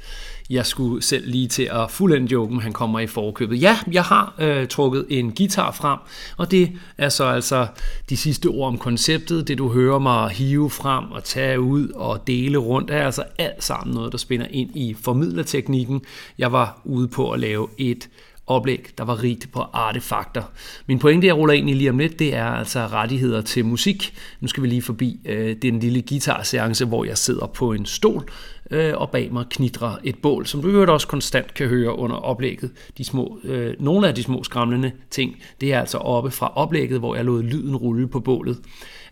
[0.49, 3.61] jeg skulle selv lige til at fuldende joken, han kommer i forkøbet.
[3.61, 5.99] Ja, jeg har øh, trukket en guitar frem,
[6.37, 7.67] og det er så altså
[8.09, 9.47] de sidste ord om konceptet.
[9.47, 13.63] Det du hører mig hive frem og tage ud og dele rundt, er altså alt
[13.63, 16.01] sammen noget, der spænder ind i formidlerteknikken.
[16.37, 18.09] Jeg var ude på at lave et
[18.47, 20.43] oplæg, der var rigt på artefakter.
[20.87, 24.13] Min pointe, jeg ruller ind i lige om lidt, det er altså rettigheder til musik.
[24.39, 28.29] Nu skal vi lige forbi øh, den lille guitarseance, hvor jeg sidder på en stol,
[28.71, 32.15] øh, og bag mig knitrer et bål, som du øvrigt også konstant kan høre under
[32.15, 32.71] oplægget.
[32.97, 36.99] De små, øh, nogle af de små skramlende ting, det er altså oppe fra oplægget,
[36.99, 38.57] hvor jeg lod lyden rulle på bålet.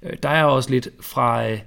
[0.03, 1.49] Øh, der er også lidt fra...
[1.49, 1.59] Øh,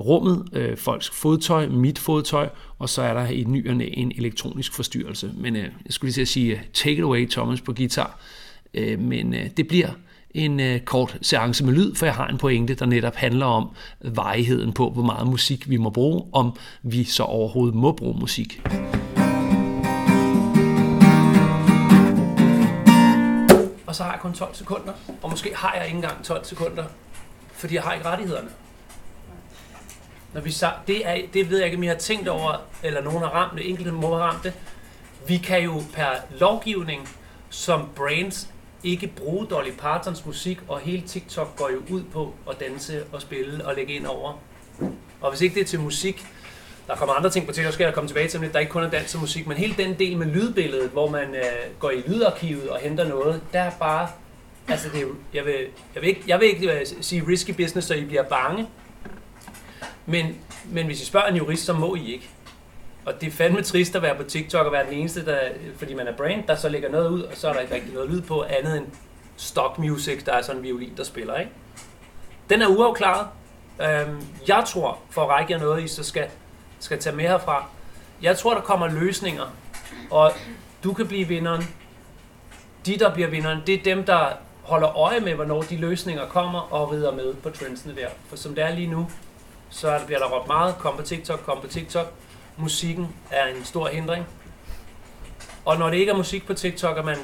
[0.00, 5.30] rummet, øh, folks fodtøj, mit fodtøj, og så er der i nyerne en elektronisk forstyrrelse.
[5.36, 8.20] Men øh, jeg skulle lige til at sige, øh, take it away Thomas på guitar.
[8.74, 9.90] Øh, men øh, det bliver
[10.30, 13.68] en øh, kort seance med lyd, for jeg har en pointe, der netop handler om
[14.00, 18.62] vejheden på, hvor meget musik vi må bruge, om vi så overhovedet må bruge musik.
[23.86, 26.84] Og så har jeg kun 12 sekunder, og måske har jeg ikke engang 12 sekunder,
[27.52, 28.48] fordi jeg har ikke rettighederne.
[30.36, 30.50] Når vi
[30.86, 33.58] det, er, det ved jeg ikke, om I har tænkt over, eller nogen har ramt
[33.58, 34.52] det, enkelte må have ramt det.
[35.28, 36.06] Vi kan jo per
[36.38, 37.08] lovgivning
[37.50, 38.48] som brands
[38.84, 43.22] ikke bruge Dolly Partons musik, og hele TikTok går jo ud på at danse og
[43.22, 44.32] spille og lægge ind over.
[45.20, 46.26] Og hvis ikke det er til musik,
[46.86, 48.72] der kommer andre ting på TikTok, skal jeg komme tilbage til, men der er ikke
[48.72, 51.42] kun er dans og musik, men hele den del med lydbilledet, hvor man øh,
[51.78, 54.08] går i lydarkivet og henter noget, der er bare,
[54.68, 55.54] altså det er, jo- jeg, vil,
[55.94, 58.66] jeg, vil ikke, jeg vil ikke øh, sige risky business, så I bliver bange,
[60.06, 62.28] men, men hvis I spørger en jurist, så må I ikke.
[63.04, 65.40] Og det er fandme trist at være på TikTok og være den eneste, der,
[65.78, 67.94] fordi man er brand, der så lægger noget ud, og så er der ikke rigtig
[67.94, 68.86] noget lyd på andet end
[69.36, 71.50] stock music, der er sådan en violin, der spiller, ikke?
[72.50, 73.26] Den er uafklaret.
[73.80, 76.26] Øhm, jeg tror, for at række jer noget, I så skal,
[76.78, 77.68] skal tage med herfra,
[78.22, 79.54] jeg tror, der kommer løsninger,
[80.10, 80.32] og
[80.84, 81.64] du kan blive vinderen.
[82.86, 84.28] De, der bliver vinderen, det er dem, der
[84.62, 88.08] holder øje med, hvornår de løsninger kommer og rider med på trendsene der.
[88.28, 89.10] For som det er lige nu,
[89.70, 92.12] så bliver der råbt meget, kom på TikTok, kom på TikTok.
[92.56, 94.26] Musikken er en stor hindring.
[95.64, 97.16] Og når det ikke er musik på TikTok, og man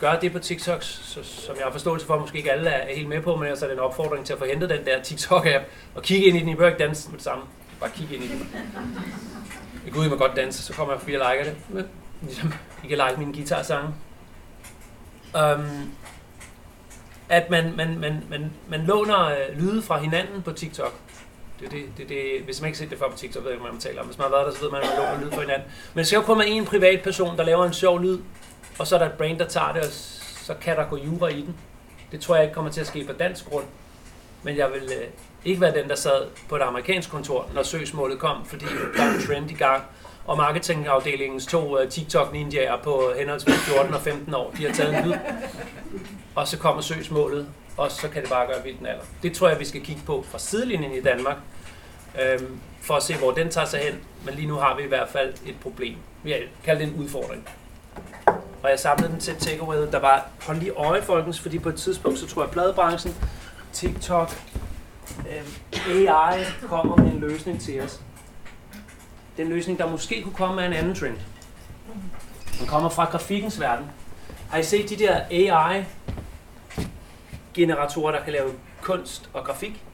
[0.00, 3.08] gør det på TikTok, så, som jeg har forståelse for, måske ikke alle er helt
[3.08, 5.64] med på, men ellers er det en opfordring til at få hentet den der TikTok-app,
[5.94, 6.48] og kigge ind i den.
[6.48, 7.44] I behøver ikke danse med det samme.
[7.80, 8.54] Bare kigge ind i den.
[9.84, 11.56] Jeg går ud med godt danse, så kommer jeg forbi og liker det.
[11.68, 11.86] Men,
[12.22, 12.52] ligesom,
[12.84, 13.94] I kan like mine guitarsange.
[15.34, 15.92] Um,
[17.28, 20.94] at man, man, man, man, man låner øh, lyde fra hinanden på TikTok.
[21.60, 23.54] Det, det, det, det, hvis man ikke har set det før på TikTok, ved jeg
[23.54, 24.06] ikke, hvad man taler om.
[24.06, 25.68] Hvis man har været der, så ved man, at man låner lyd fra hinanden.
[25.94, 28.18] Men så kommer en privat person, der laver en sjov lyd,
[28.78, 29.92] og så er der et brand, der tager det, og
[30.46, 31.56] så kan der gå jura i den.
[32.12, 33.64] Det tror jeg ikke kommer til at ske på dansk grund.
[34.42, 35.06] Men jeg vil øh,
[35.44, 38.64] ikke være den, der sad på et amerikansk kontor, når søgsmålet kom, fordi
[38.96, 39.82] der er en trend i gang.
[40.26, 44.98] Og marketingafdelingens to øh, uh, TikTok-ninjaer på henholdsvis 14 og 15 år, de har taget
[44.98, 45.14] en lyd.
[46.34, 47.46] Og så kommer søgsmålet,
[47.80, 49.04] og så kan det bare gøre vildt alder.
[49.22, 51.36] Det tror jeg, vi skal kigge på fra sidelinjen i Danmark,
[52.22, 54.00] øhm, for at se, hvor den tager sig hen.
[54.24, 55.96] Men lige nu har vi i hvert fald et problem.
[56.22, 57.48] Vi har kaldt det en udfordring.
[58.62, 61.74] Og jeg samlede den til takeaway, der var, hold lige øje, folkens, fordi på et
[61.74, 63.14] tidspunkt, så tror jeg, at pladebranchen,
[63.72, 64.30] TikTok,
[65.18, 68.00] øhm, AI kommer med en løsning til os.
[69.36, 71.16] Den løsning, der måske kunne komme af en anden trend.
[72.58, 73.86] Den kommer fra grafikkens verden.
[74.50, 75.84] Har I set de der AI
[77.60, 78.50] generatorer, der kan lave
[78.82, 79.84] kunst og grafik?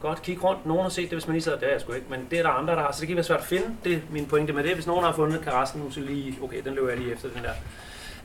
[0.00, 0.66] Godt, kig rundt.
[0.66, 2.42] Nogen har set det, hvis man lige sidder, det jeg sgu ikke, men det er
[2.42, 3.76] der andre, der har, så det kan være svært at finde.
[3.84, 4.74] Det er min pointe med det.
[4.74, 7.42] Hvis nogen har fundet, karassen, nu så lige, okay, den løber jeg lige efter den
[7.42, 7.52] der.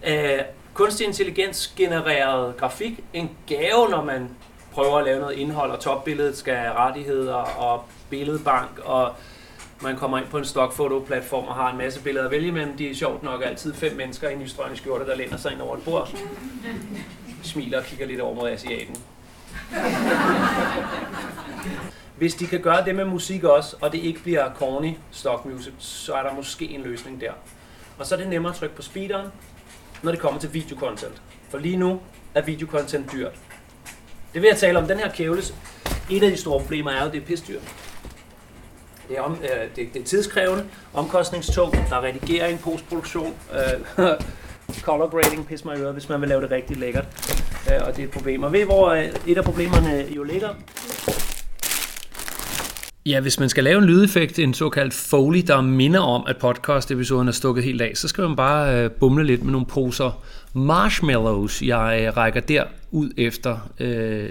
[0.08, 0.42] Øh,
[0.74, 4.30] kunstig intelligens genereret grafik, en gave, når man
[4.72, 9.16] prøver at lave noget indhold, og topbilledet skal have rettigheder og billedbank, og
[9.82, 12.78] man kommer ind på en stokfotoplatform og har en masse billeder at vælge imellem.
[12.78, 15.78] De er sjovt nok altid fem mennesker i nystrøgne skjorte, der læner sig ind over
[15.78, 16.16] et bord.
[17.42, 18.98] Smiler og kigger lidt over mod asiaten.
[22.18, 25.74] Hvis de kan gøre det med musik også, og det ikke bliver corny stock music,
[25.80, 27.32] så er der måske en løsning der.
[27.98, 29.28] Og så er det nemmere at trykke på speederen,
[30.02, 31.22] når det kommer til videocontent.
[31.50, 32.00] For lige nu
[32.36, 33.34] er videocontent dyrt.
[34.34, 34.88] Det vil jeg tale om.
[34.88, 35.54] Den her kævles.
[36.10, 37.62] Et af de store problemer er jo, at det er pisdyrt.
[39.08, 43.98] Det er, om, øh, det, det er tidskrævende, omkostningstungt, der er redigering, postproduktion, øh,
[44.80, 47.06] color grading, pisse mig i øret, hvis man vil lave det rigtig lækkert.
[47.70, 48.44] Øh, og det er et problem.
[48.44, 50.50] Og ved hvor øh, et af problemerne jo ligger?
[53.06, 57.28] Ja, hvis man skal lave en lydeffekt, en såkaldt foley, der minder om, at podcast-episoden
[57.28, 61.62] er stukket helt af, så skal man bare øh, bumle lidt med nogle poser marshmallows,
[61.62, 63.58] jeg øh, rækker der ud efter.
[63.80, 64.30] Øh,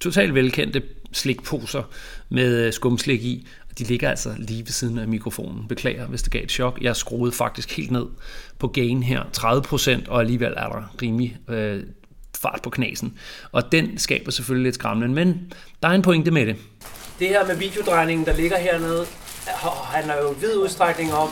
[0.00, 1.82] totalt velkendte slikposer
[2.28, 3.46] med øh, skumslik i.
[3.78, 5.68] De ligger altså lige ved siden af mikrofonen.
[5.68, 6.78] Beklager, hvis det gav et chok.
[6.80, 8.06] Jeg skruede faktisk helt ned
[8.58, 9.22] på gain her,
[10.04, 11.82] 30%, og alligevel er der rimelig øh,
[12.42, 13.18] fart på knasen.
[13.52, 16.56] Og den skaber selvfølgelig lidt skræmmende, men der er en pointe med det.
[17.18, 19.06] Det her med videodrejningen, der ligger hernede,
[19.84, 21.30] handler jo i vid udstrækning om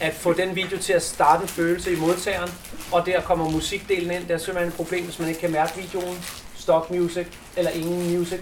[0.00, 2.50] at få den video til at starte en følelse i modtageren,
[2.92, 4.22] og der kommer musikdelen ind.
[4.22, 6.16] Det er simpelthen et problem, hvis man ikke kan mærke videoen,
[6.56, 7.26] stock music
[7.56, 8.40] eller ingen music.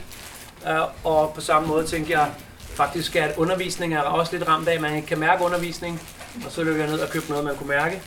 [0.68, 2.30] Øh, og på samme måde tænker jeg
[2.74, 6.02] faktisk, at undervisning er også lidt ramt af, at man kan mærke undervisning.
[6.46, 8.02] Og så løb jeg ned og købte noget, man kunne mærke.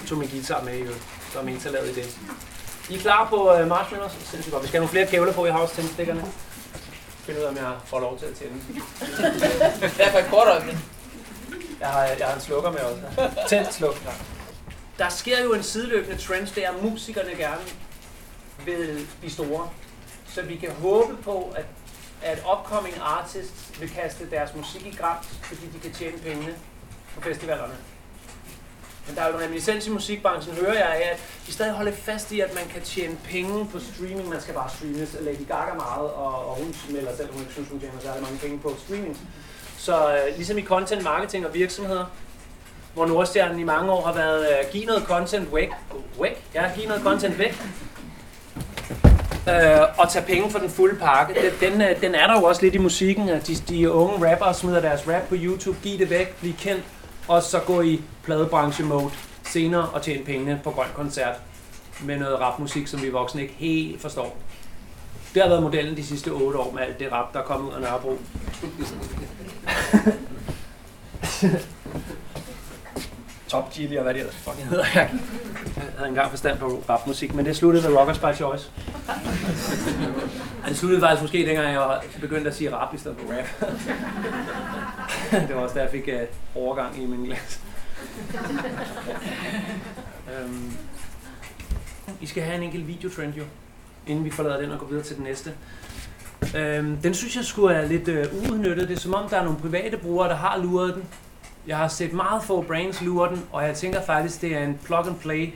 [0.00, 2.18] Jeg tog min guitar med i øvrigt, så er lavet i det.
[2.90, 4.12] I er klar på uh, marshmallows?
[4.12, 4.62] Sindssygt godt.
[4.62, 6.24] Vi skal have nogle flere kævler på i house tændstikkerne.
[7.26, 8.54] Find ud af, om jeg får lov til at tænde.
[9.80, 10.76] Det er for et kort øjeblik.
[11.80, 13.02] Jeg har, jeg har en slukker med også.
[13.48, 14.02] Tændt sluk.
[14.04, 14.10] Ja.
[14.98, 17.62] Der sker jo en sideløbende trend, er, at musikerne gerne
[18.64, 19.68] vil blive store.
[20.26, 21.64] Så vi kan håbe på, at,
[22.24, 26.54] at upcoming artists vil kaste deres musik i gram, fordi de kan tjene pengene
[27.14, 27.74] på festivalerne.
[29.06, 32.32] Men der er jo en reminiscens i musikbranchen, hører jeg at de stadig holder fast
[32.32, 34.28] i, at man kan tjene penge på streaming.
[34.28, 37.68] Man skal bare streame Lady Gaga meget, og, og hun melder selv, hun ikke synes,
[37.68, 39.18] hun tjener særlig mange penge på streaming.
[39.78, 42.04] Så øh, ligesom i content marketing og virksomheder,
[42.94, 45.70] hvor Nordstjernen i mange år har været øh, giv noget content væk,
[46.20, 47.62] væk, ja, giv noget content væk,
[49.48, 51.34] øh, og tage penge for den fulde pakke.
[51.34, 54.30] Den, den, øh, den er der jo også lidt i musikken, at de, de unge
[54.30, 56.84] rappere smider deres rap på YouTube, giv det væk, bliv kendt,
[57.28, 59.10] og så gå i pladebranche-mode
[59.44, 61.34] senere og tjene pengene på grøn koncert
[62.00, 64.36] med noget rapmusik, som vi voksne ikke helt forstår.
[65.34, 67.68] Det har været modellen de sidste 8 år med alt det rap, der er kommet
[67.68, 68.18] ud af Nørrebro.
[73.52, 74.84] Top Chili og hvad det ellers fucking hedder.
[74.94, 75.10] Jeg
[75.96, 78.70] havde engang forstand på rapmusik, men det sluttede med Rockers by Choice.
[79.08, 83.70] Altså, det sluttede faktisk måske dengang jeg begyndte at sige rap i stedet for rap.
[85.48, 87.60] det var også der jeg fik uh, overgang i min glas.
[90.26, 90.72] um, øhm,
[92.20, 93.44] I skal have en enkelt videotrend jo,
[94.06, 95.52] inden vi forlader den og går videre til den næste.
[96.56, 98.88] Øhm, den synes jeg skulle er lidt øh, uudnyttet.
[98.88, 101.04] Det er som om, der er nogle private brugere, der har luret den.
[101.66, 104.78] Jeg har set meget få brands lure den, og jeg tænker faktisk, det er en
[104.84, 105.52] plug and play.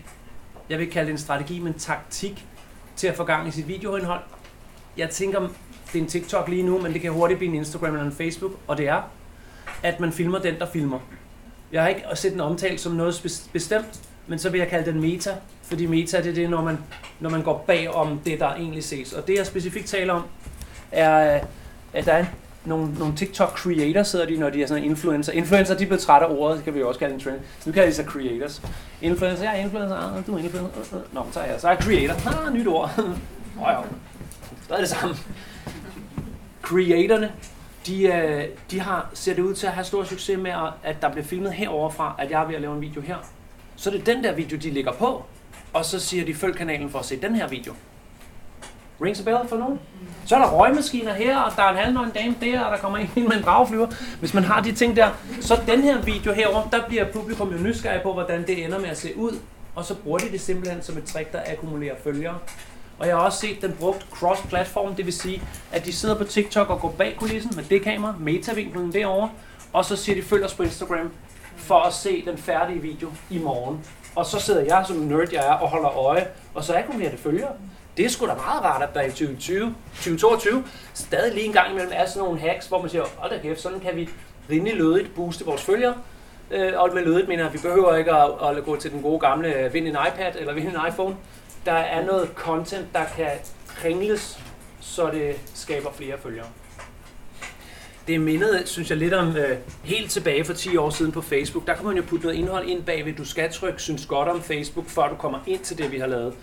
[0.71, 2.47] Jeg vil kalde det en strategi, men taktik
[2.97, 4.21] til at få gang i sit videoindhold.
[4.97, 5.41] Jeg tænker,
[5.93, 8.13] det er en TikTok lige nu, men det kan hurtigt blive en Instagram eller en
[8.13, 9.03] Facebook, og det er,
[9.83, 10.99] at man filmer den, der filmer.
[11.73, 15.01] Jeg har ikke set den omtalt som noget bestemt, men så vil jeg kalde den
[15.01, 15.31] meta,
[15.63, 16.79] fordi meta det er det, når man,
[17.21, 19.13] når man går bag om det, der egentlig ses.
[19.13, 20.23] Og det jeg specifikt taler om,
[20.93, 21.41] er,
[21.93, 22.25] at der er
[22.67, 25.33] nogle, nogle TikTok creators, sidder de, når de er sådan influencer.
[25.33, 27.41] Influencer, de bliver trætte af ordet, det kan vi jo også kalde en trend.
[27.61, 28.63] Så nu kalder de sig creators.
[29.03, 30.81] Influencer, jeg er influencer, ah, du er influencer.
[30.93, 31.15] Øh, øh.
[31.15, 32.47] Nå, så er jeg, så er jeg creator.
[32.47, 32.91] Ah, nyt ord.
[32.99, 35.15] Åh oh, ja, er det samme.
[36.63, 37.33] Creatorne,
[37.87, 40.53] de, øh, de har, ser det ud til at have stor succes med,
[40.83, 43.17] at der bliver filmet heroverfra, at jeg er ved at lave en video her.
[43.77, 45.25] Så det er den der video, de ligger på,
[45.73, 47.75] og så siger de, følg kanalen for at se den her video.
[49.03, 49.81] Rings a bell for nogen?
[50.27, 52.99] Så er der røgmaskiner her, og der er en halvnøgen dame der, og der kommer
[52.99, 53.87] en med en dragflyver.
[54.21, 55.09] Hvis man har de ting der,
[55.41, 58.89] så den her video herover, der bliver publikum jo nysgerrig på, hvordan det ender med
[58.89, 59.39] at se ud.
[59.75, 62.39] Og så bruger de det simpelthen som et trick, der akkumulerer følgere.
[62.99, 66.25] Og jeg har også set den brugt cross-platform, det vil sige, at de sidder på
[66.25, 69.31] TikTok og går bag kulissen med det kamera, metavinklen derovre,
[69.73, 71.11] og så siger de, følg os på Instagram
[71.57, 73.81] for at se den færdige video i morgen.
[74.15, 77.19] Og så sidder jeg som nerd, jeg er, og holder øje, og så akkumulerer det
[77.19, 77.53] følgere.
[77.97, 81.71] Det er sgu da meget rart, at der i 2020, 2022 stadig lige en gang
[81.71, 84.09] imellem er sådan nogle hacks, hvor man siger, hold da kæft, sådan kan vi
[84.51, 85.95] rimelig lødigt booste vores følgere.
[86.51, 89.19] Øh, og med lødigt mener at vi behøver ikke at, at gå til den gode
[89.19, 91.17] gamle vind en iPad eller vind en iPhone.
[91.67, 93.31] Der er noget content, der kan
[93.69, 94.39] kringles,
[94.81, 96.47] så det skaber flere følgere.
[98.07, 101.67] Det mindede, synes jeg, lidt om øh, helt tilbage for 10 år siden på Facebook.
[101.67, 103.13] Der kan man jo putte noget indhold ind bagved.
[103.13, 106.07] Du skal trykke synes godt om Facebook, før du kommer ind til det, vi har
[106.07, 106.35] lavet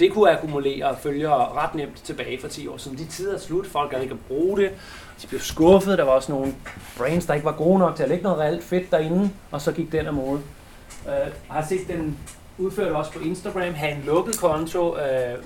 [0.00, 2.98] det kunne akkumulere følgere ret nemt tilbage for 10 år siden.
[2.98, 4.70] De tider er slut, folk gad ikke at bruge det,
[5.22, 6.54] de blev skuffet, der var også nogle
[6.98, 9.72] brands, der ikke var gode nok til at lægge noget reelt fedt derinde, og så
[9.72, 10.40] gik den af mode.
[11.06, 12.18] Uh, øh, har set den
[12.58, 14.92] udført også på Instagram, have en lukket konto.
[14.92, 14.98] Uh,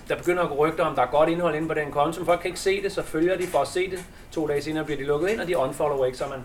[0.09, 2.27] der begynder at gå rygter om, der er godt indhold inde på den konto, men
[2.27, 4.05] folk kan ikke se det, så følger de for at se det.
[4.33, 6.41] To dage senere bliver de lukket ind, og de unfollower ikke, så man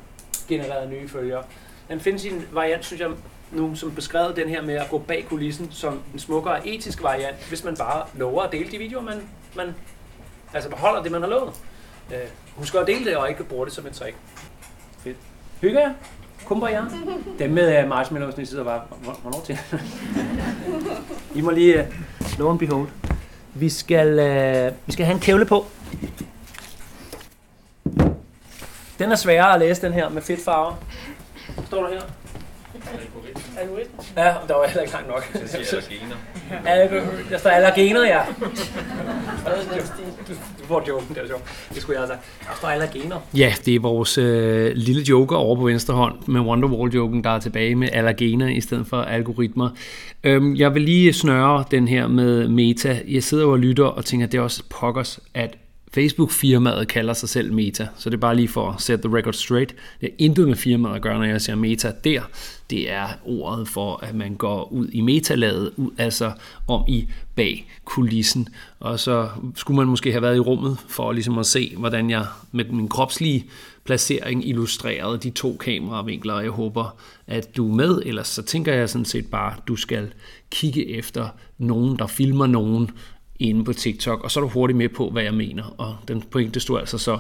[0.48, 1.44] genereret nye følgere.
[1.90, 3.10] Den findes i en variant, synes jeg,
[3.52, 7.48] nu som beskrevet den her med at gå bag kulissen som en smukkere etisk variant,
[7.48, 9.22] hvis man bare lover at dele de videoer, man,
[9.56, 9.76] man
[10.54, 11.54] altså beholder det, man har lovet.
[12.14, 12.20] Øh,
[12.56, 14.16] husk at dele det, og ikke bruge det som et trick.
[15.00, 15.18] Fedt.
[15.62, 15.94] Hygger jer?
[16.46, 16.86] Kumper jer?
[17.40, 18.82] Dem med uh, marshmallows, I sidder bare,
[19.22, 19.60] hvornår til?
[21.36, 22.88] I må lige, uh, lo and behold.
[23.54, 25.66] Vi skal, uh, vi skal have en kævle på.
[29.00, 30.76] Den er sværere at læse, den her med fedt farver.
[31.66, 32.02] Står der her?
[33.62, 34.00] Algoritme.
[34.18, 35.24] Ja, der var heller ikke langt nok.
[35.34, 36.16] Så siger allergener.
[36.66, 38.20] Algo- Der står allergener, ja.
[40.28, 41.44] Du, du får joken, det er sjovt.
[41.74, 42.48] Det skulle jeg have sagt.
[42.50, 43.16] Der står allergener.
[43.34, 47.40] Ja, det er vores øh, lille joker over på venstre hånd med Wonderwall-joken, der er
[47.40, 49.70] tilbage med allergener i stedet for algoritmer.
[50.24, 53.00] Øhm, jeg vil lige snøre den her med Meta.
[53.08, 55.56] Jeg sidder jo og lytter og tænker, at det er også pokkers, at
[55.92, 57.88] Facebook-firmaet kalder sig selv Meta.
[57.98, 59.76] Så det er bare lige for at sætte the record straight.
[60.02, 62.22] Det er intet med firmaet at gøre, når jeg siger Meta der.
[62.70, 66.32] Det er ordet for, at man går ud i metalaget, ud, altså
[66.68, 68.48] om i bag kulissen.
[68.80, 72.26] Og så skulle man måske have været i rummet for ligesom at se, hvordan jeg
[72.52, 73.46] med min kropslige
[73.84, 76.98] placering illustrerede de to kameravinkler, og jeg håber,
[77.28, 78.02] at du er med.
[78.06, 80.14] Ellers så tænker jeg sådan set bare, at du skal
[80.52, 82.90] kigge efter nogen, der filmer nogen
[83.40, 85.76] inde på TikTok, og så er du hurtigt med på, hvad jeg mener.
[85.78, 87.20] Og den pointe stod altså så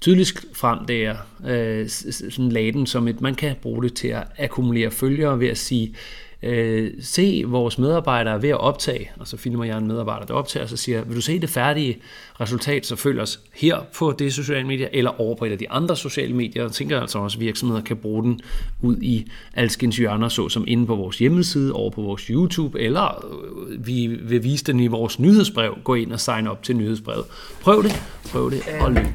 [0.00, 4.08] tydeligt frem, det er øh, sådan lagde den som et, man kan bruge det til
[4.08, 5.94] at akkumulere følgere ved at sige,
[6.44, 10.64] øh, se vores medarbejdere ved at optage, og så filmer jeg en medarbejder, der optager,
[10.64, 11.98] og så siger vil du se det færdige
[12.40, 15.70] resultat, så følg os her på det sociale medier, eller over på et af de
[15.70, 16.64] andre sociale medier.
[16.64, 18.40] og tænker altså også, at virksomheder kan bruge den
[18.82, 23.26] ud i alskens hjørner, såsom inde på vores hjemmeside, over på vores YouTube, eller
[23.70, 25.78] øh, vi vil vise den i vores nyhedsbrev.
[25.84, 27.24] Gå ind og sign op til nyhedsbrevet.
[27.60, 29.06] Prøv det, prøv det, og løb.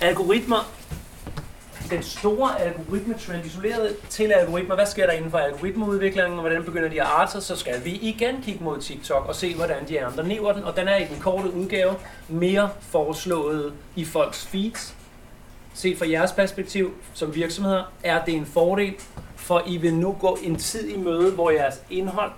[0.00, 0.78] Algoritmer.
[1.90, 4.74] Den store algoritmetrend, isoleret til algoritmer.
[4.74, 7.42] Hvad sker der inden for algoritmeudviklingen, og hvordan begynder de at arte sig?
[7.42, 10.64] Så skal vi igen kigge mod TikTok og se, hvordan de andre lever den.
[10.64, 11.94] Og den er i den korte udgave
[12.28, 14.94] mere foreslået i folks feeds.
[15.74, 18.94] Set fra jeres perspektiv som virksomheder, er det en fordel,
[19.36, 22.32] for I vil nu gå en tid i møde, hvor jeres indhold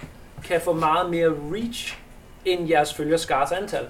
[0.44, 1.98] kan få meget mere reach
[2.44, 3.86] end jeres følgerskars antal.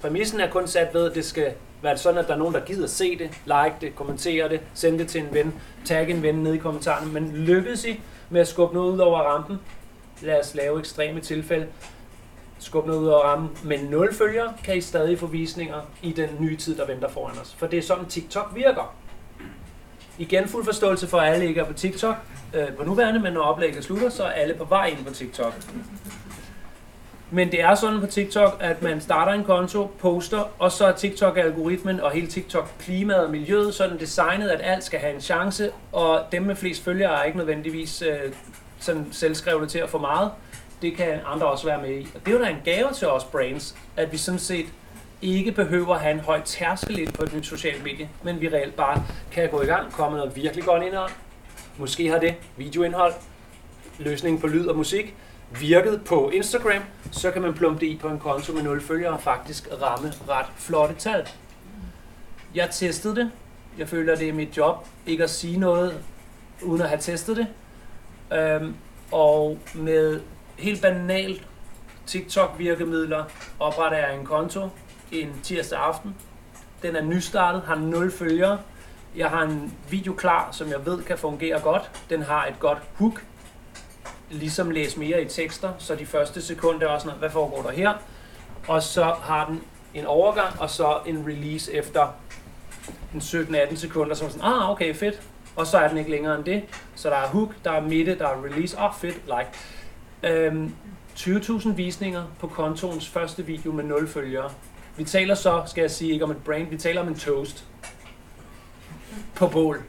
[0.00, 2.60] Præmissen er kun sat ved, at det skal være sådan, at der er nogen, der
[2.60, 6.34] gider se det, like det, kommentere det, sende det til en ven, tag en ven
[6.34, 7.12] ned i kommentarerne.
[7.12, 9.60] Men lykkedes I med at skubbe noget ud over rampen?
[10.20, 11.66] Lad os lave ekstreme tilfælde.
[12.58, 13.68] Skubbe noget ud over rampen.
[13.68, 17.38] Men nul følgere kan I stadig få visninger i den nye tid, der venter foran
[17.38, 17.54] os.
[17.58, 18.94] For det er sådan, TikTok virker.
[20.18, 22.16] Igen fuld forståelse for, at alle ikke er på TikTok
[22.54, 25.54] øh, på nuværende, men når oplægget slutter, så er alle på vej ind på TikTok.
[27.30, 30.92] Men det er sådan på TikTok, at man starter en konto, poster, og så er
[30.92, 36.24] TikTok-algoritmen og hele TikTok-klimaet og miljøet sådan designet, at alt skal have en chance, og
[36.32, 38.32] dem med flest følgere er ikke nødvendigvis øh,
[38.80, 40.30] sådan selvskrevne til at få meget.
[40.82, 42.08] Det kan andre også være med i.
[42.14, 44.66] Og det er jo da en gave til os brands, at vi sådan set
[45.22, 48.48] ikke behøver at have en høj tærskel ind på et nyt socialt medie, men vi
[48.48, 51.10] reelt bare kan gå i gang, komme noget virkelig godt indhold.
[51.76, 53.12] Måske har det videoindhold,
[53.98, 55.14] løsningen på lyd og musik,
[55.50, 56.82] virket på Instagram,
[57.12, 60.12] så kan man plumpe det i på en konto med 0 følgere og faktisk ramme
[60.28, 61.28] ret flotte tal.
[62.54, 63.30] Jeg testede det.
[63.78, 66.04] Jeg føler, det er mit job ikke at sige noget,
[66.62, 67.46] uden at have testet det.
[68.38, 68.74] Øhm,
[69.12, 70.20] og med
[70.58, 71.42] helt banalt
[72.06, 73.24] TikTok-virkemidler
[73.60, 74.68] opretter jeg en konto
[75.12, 76.16] en tirsdag aften.
[76.82, 78.58] Den er nystartet, har 0 følgere.
[79.16, 81.90] Jeg har en video klar, som jeg ved kan fungere godt.
[82.10, 83.24] Den har et godt hook,
[84.30, 87.70] ligesom læse mere i tekster, så de første sekunder er også noget, hvad foregår der
[87.70, 87.92] her?
[88.68, 89.62] Og så har den
[89.94, 92.08] en overgang, og så en release efter
[93.14, 95.20] en 17-18 sekunder, som så sådan, ah, okay, fedt.
[95.56, 96.62] Og så er den ikke længere end det.
[96.94, 99.50] Så der er hook, der er midte, der er release, ah, fedt, like.
[100.22, 100.74] Øhm,
[101.16, 104.50] 20.000 visninger på kontoens første video med 0 følgere.
[104.96, 107.64] Vi taler så, skal jeg sige, ikke om et brand, vi taler om en toast.
[109.34, 109.82] På bål.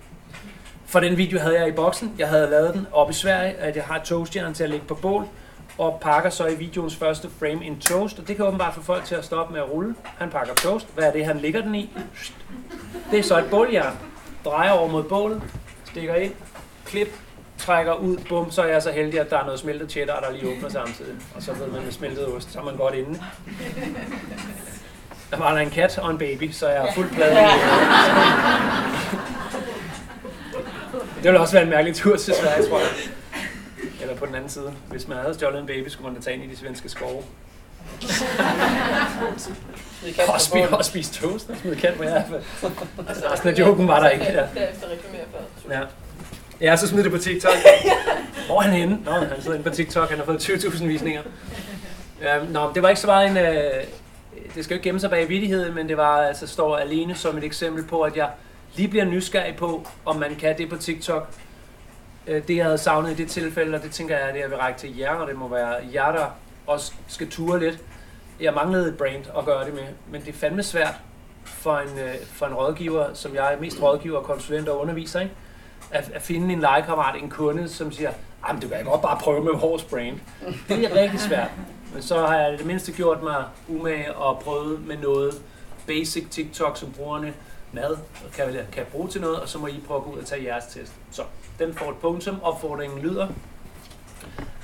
[0.89, 2.13] For den video havde jeg i boksen.
[2.17, 4.95] Jeg havde lavet den op i Sverige, at jeg har toastjernen til at lægge på
[4.95, 5.27] bål.
[5.77, 8.19] Og pakker så i videoens første frame en toast.
[8.19, 9.95] Og det kan åbenbart få folk til at stoppe med at rulle.
[10.17, 10.87] Han pakker toast.
[10.95, 11.89] Hvad er det, han ligger den i?
[13.11, 13.97] Det er så et båljern.
[14.45, 15.41] Drejer over mod bålet.
[15.85, 16.33] Stikker ind.
[16.85, 17.07] Klip.
[17.57, 18.17] Trækker ud.
[18.29, 18.51] Bum.
[18.51, 21.15] Så er jeg så heldig, at der er noget smeltet cheddar, der lige åbner samtidig.
[21.35, 23.19] Og så ved man med smeltet ost, så er man godt inde.
[25.31, 27.35] Der var der en kat og en baby, så jeg er fuldt plade.
[31.19, 32.87] Det ville også være en mærkelig tur til Sverige, tror jeg.
[34.01, 34.73] Eller på den anden side.
[34.89, 37.23] Hvis man havde stjålet en baby, skulle man da tage ind i de svenske skove.
[40.27, 42.23] Og spise, og spise toast og smide kat på jer.
[43.07, 44.25] Altså, resten af joken var der ikke.
[44.25, 44.43] Ja.
[45.69, 45.81] Ja.
[46.61, 47.51] Ja, så smid det på TikTok.
[48.45, 48.99] Hvor er han henne?
[49.05, 50.09] Nå, han sidder inde på TikTok.
[50.09, 51.21] Han har fået 20.000 visninger.
[52.21, 53.37] Ja, nå, det var ikke så meget en...
[53.37, 53.83] Øh,
[54.55, 57.37] det skal jo ikke gemme sig bag vittigheden, men det var altså står alene som
[57.37, 58.29] et eksempel på, at jeg
[58.75, 61.29] lige bliver nysgerrig på, om man kan det på TikTok.
[62.27, 64.49] Øh, det jeg havde savnet i det tilfælde, og det tænker jeg, at det jeg
[64.49, 66.25] vil række til jer, og det må være jer, der
[66.67, 67.79] også skal ture lidt.
[68.39, 70.93] Jeg manglede et brand at gøre det med, men det er fandme svært
[71.43, 75.33] for en, øh, for en rådgiver, som jeg er mest rådgiver, konsulent og underviser, ikke?
[75.91, 78.11] At, at finde en legekammerat, en kunde, som siger,
[78.47, 80.19] jamen du kan godt bare prøve med vores brand.
[80.67, 81.49] Det er rigtig svært.
[81.93, 85.41] Men så har jeg det mindste gjort mig umage og prøvet med noget
[85.87, 87.33] basic TikTok, som brugerne
[87.73, 87.97] mad
[88.33, 90.45] kan, kan bruge til noget, og så må I prøve at gå ud og tage
[90.45, 90.93] jeres test.
[91.11, 91.23] Så
[91.59, 93.27] den får et punktum, opfordringen lyder.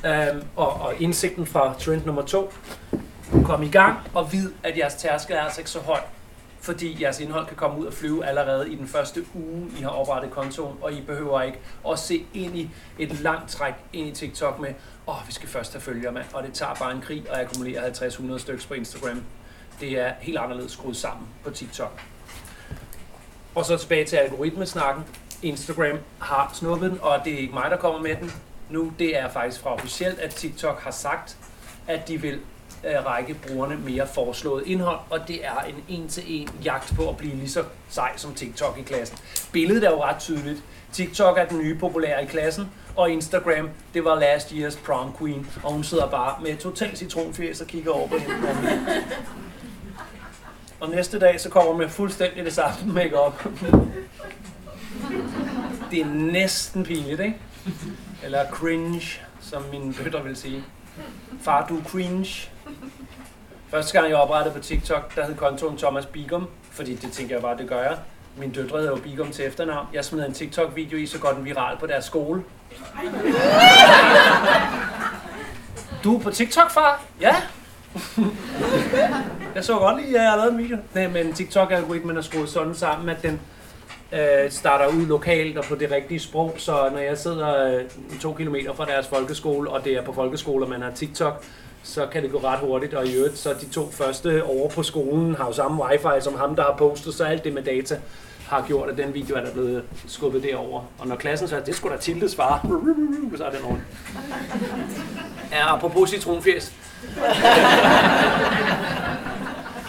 [0.05, 2.53] Øhm, og, og indsigten fra trend nummer to.
[3.43, 5.99] Kom i gang og vid, at jeres tærskel er altså ikke så høj,
[6.61, 9.89] fordi jeres indhold kan komme ud og flyve allerede i den første uge, I har
[9.89, 14.11] oprettet kontoen, og I behøver ikke at se ind i et langt træk ind i
[14.11, 14.69] TikTok med,
[15.07, 17.39] åh, oh, vi skal først have følgere, mand, og det tager bare en krig at
[17.39, 19.23] akkumulere 50-100 stykker på Instagram.
[19.79, 22.01] Det er helt anderledes skruet sammen på TikTok.
[23.55, 25.03] Og så tilbage til algoritmesnakken.
[25.41, 28.31] Instagram har snuppet den, og det er ikke mig, der kommer med den
[28.69, 28.91] nu.
[28.99, 31.37] Det er faktisk fra officielt, at TikTok har sagt,
[31.87, 32.39] at de vil
[32.83, 37.35] øh, række brugerne mere foreslået indhold, og det er en en-til-en jagt på at blive
[37.35, 39.17] lige så sej som TikTok i klassen.
[39.51, 40.63] Billedet er jo ret tydeligt.
[40.93, 45.47] TikTok er den nye populære i klassen, og Instagram, det var last years prom queen,
[45.63, 48.35] og hun sidder bare med total citronfjæs og kigger over på hende.
[50.85, 53.47] Og næste dag, så kommer med fuldstændig det samme makeup.
[55.91, 57.37] Det er næsten pinligt, ikke?
[58.23, 60.63] Eller cringe, som mine bøtter vil sige.
[61.41, 62.49] Far, du er cringe.
[63.69, 67.41] Første gang jeg oprettede på TikTok, der hed kontoen Thomas Bigum, fordi det tænker jeg
[67.41, 67.97] bare, det gør jeg.
[68.37, 69.87] Min døtre hedder jo Bigum til efternavn.
[69.93, 72.43] Jeg smed en TikTok-video i, så går den viral på deres skole.
[76.03, 77.03] Du er på TikTok, far?
[77.21, 77.35] Ja
[79.55, 80.77] jeg så godt lige, at jeg har lavet en video.
[80.93, 83.39] Nej, men TikTok-algoritmen er skruet sådan sammen, at den
[84.11, 87.83] øh, starter ud lokalt og på det rigtige sprog, så når jeg sidder øh,
[88.21, 91.43] to kilometer fra deres folkeskole, og det er på folkeskole, og man har TikTok,
[91.83, 94.83] så kan det gå ret hurtigt, og i øvrigt, så de to første over på
[94.83, 97.99] skolen har jo samme wifi som ham, der har postet, så alt det med data
[98.47, 100.81] har gjort, at den video er der blevet skubbet derover.
[100.99, 102.67] Og når klassen så det skulle da Tildes far,
[103.37, 103.81] så er den rundt.
[105.51, 106.13] Ja, apropos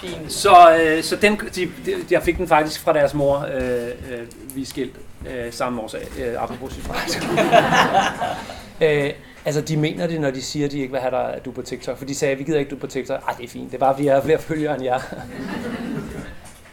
[0.01, 0.32] citronfjæs.
[0.32, 4.26] Så, øh, så den, de, de, jeg fik den faktisk fra deres mor, øh, øh,
[4.55, 4.97] vi er skilt
[5.30, 7.16] øh, samme årsag, øh, apropos citronfjæs.
[9.07, 9.11] øh,
[9.44, 11.51] altså, de mener det, når de siger, at de ikke vil have dig, at du
[11.51, 11.99] er på TikTok.
[11.99, 13.22] For de sagde, vi gider ikke, du er på TikTok.
[13.28, 13.70] Ah, det er fint.
[13.70, 15.01] Det er bare, fordi jeg har flere følgere end jer.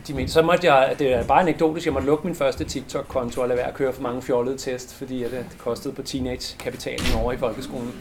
[0.07, 3.41] de mente, så måtte jeg, det er bare anekdotisk, jeg måtte lukke min første TikTok-konto
[3.41, 7.05] og lade være at køre for mange fjollede test, fordi det, det kostede på teenage-kapitalen
[7.21, 7.93] over i folkeskolen.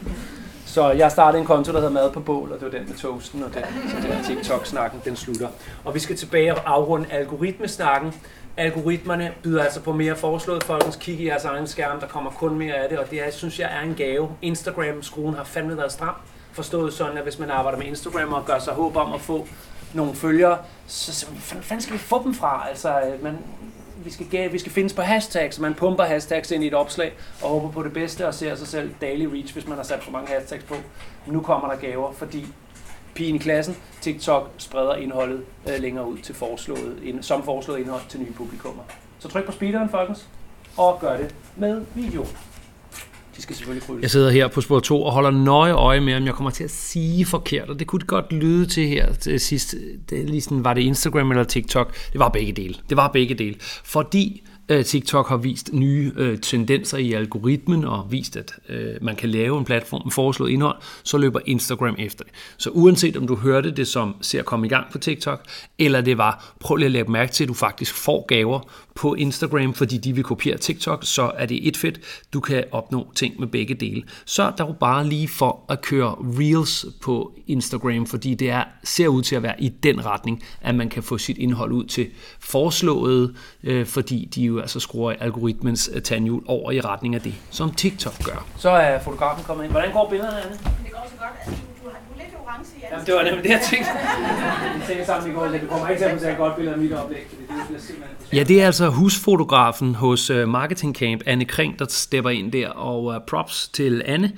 [0.73, 2.97] Så jeg startede en konto, der hedder Mad på bål, og det var den med
[2.97, 5.47] toasten, og den, så den TikTok-snakken, den slutter.
[5.83, 8.13] Og vi skal tilbage og afrunde algoritmesnakken.
[8.57, 10.63] Algoritmerne byder altså på mere foreslået.
[10.63, 13.31] Folkens, kig i jeres egen skærm, der kommer kun mere af det, og det er,
[13.31, 14.29] synes jeg er en gave.
[14.41, 16.15] Instagram-skruen har fandme været stram.
[16.51, 19.47] Forstået sådan, at hvis man arbejder med Instagram og gør sig håb om at få
[19.93, 20.57] nogle følgere,
[20.87, 22.65] så, så fanden skal vi få dem fra?
[22.69, 23.37] Altså, øh, man,
[24.05, 27.49] vi skal, vi skal findes på hashtags, man pumper hashtags ind i et opslag og
[27.49, 30.11] håber på det bedste og ser sig selv daily reach, hvis man har sat for
[30.11, 30.75] mange hashtags på.
[31.27, 32.47] Nu kommer der gaver, fordi
[33.15, 38.01] pigen i klassen, TikTok spreder indholdet øh, længere ud til foreslået, ind, som foreslået indhold
[38.09, 38.83] til nye publikummer.
[39.19, 40.27] Så tryk på speederen, folkens,
[40.77, 42.25] og gør det med video.
[43.37, 44.01] De skal selvfølgelig krydse.
[44.01, 46.63] Jeg sidder her på spor 2 og holder nøje øje med, om jeg kommer til
[46.63, 49.75] at sige forkert, og det kunne det godt lyde til her til sidst.
[50.09, 51.95] Det, ligesom, var det Instagram eller TikTok?
[52.11, 52.75] Det var begge dele.
[52.89, 53.55] Det var begge dele.
[53.83, 59.15] Fordi Øh, TikTok har vist nye øh, tendenser i algoritmen og vist, at øh, man
[59.15, 62.33] kan lave en platform med foreslået indhold, så løber Instagram efter det.
[62.57, 65.45] Så uanset om du hørte det som ser at komme i gang på TikTok,
[65.79, 68.59] eller det var, prøv lige at lægge mærke til, at du faktisk får gaver
[68.95, 71.99] på Instagram, fordi de vil kopiere TikTok, så er det et fedt.
[72.33, 74.03] Du kan opnå ting med begge dele.
[74.25, 79.07] Så der er bare lige for at køre Reels på Instagram, fordi det er, ser
[79.07, 82.07] ud til at være i den retning, at man kan få sit indhold ud til
[82.39, 87.33] foreslået, øh, fordi de jo altså skruer algoritmens øh, tandhjul over i retning af det,
[87.49, 88.45] som TikTok gør.
[88.57, 89.71] Så er fotografen kommet ind.
[89.71, 90.51] Hvordan går billederne, Anne?
[90.51, 91.31] Det går så godt.
[91.45, 93.61] Altså, du, du har du er lidt orange i Jamen, det var nemlig det, jeg
[93.61, 93.91] tænkte.
[94.75, 96.75] Vi tænkte sammen i går, at du kommer ikke til at få et godt billede
[96.75, 100.95] af mit oplæg, fordi det bliver simpelthen Ja, det er altså husfotografen hos uh, Marketing
[100.95, 104.31] Camp, Anne Kring, der stepper ind der, og uh, props til Anne,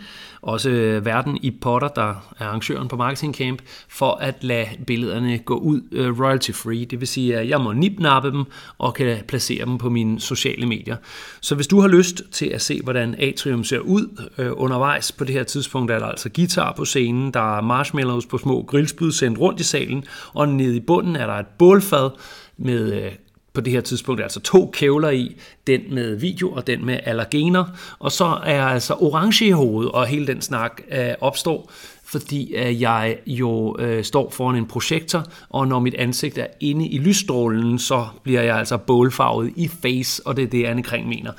[0.46, 5.38] også øh, verden i Potter, der er arrangøren på Marketing Camp, for at lade billederne
[5.38, 6.86] gå ud øh, royalty free.
[6.86, 8.44] Det vil sige, at jeg må nipnappe dem
[8.78, 10.98] og kan placere dem på mine sociale medier.
[11.42, 15.24] Så hvis du har lyst til at se, hvordan Atrium ser ud uh, undervejs på
[15.24, 19.12] det her tidspunkt, er der altså guitar på scenen, der er marshmallows på små grillspyd
[19.12, 22.10] sendt rundt i salen, og nede i bunden er der et bålfad
[22.58, 23.10] med
[23.56, 24.22] på det her tidspunkt.
[24.22, 25.36] Altså to kævler i,
[25.68, 27.66] den med video og den med allergener,
[28.00, 31.72] og så er altså orange i hovedet, og hele den snak øh, opstår,
[32.06, 36.88] fordi øh, jeg jo øh, står foran en projektor, og når mit ansigt er inde
[36.88, 41.08] i lysstrålen, så bliver jeg altså bålfarvet i face, og det er det, Anne Kring
[41.08, 41.32] mener.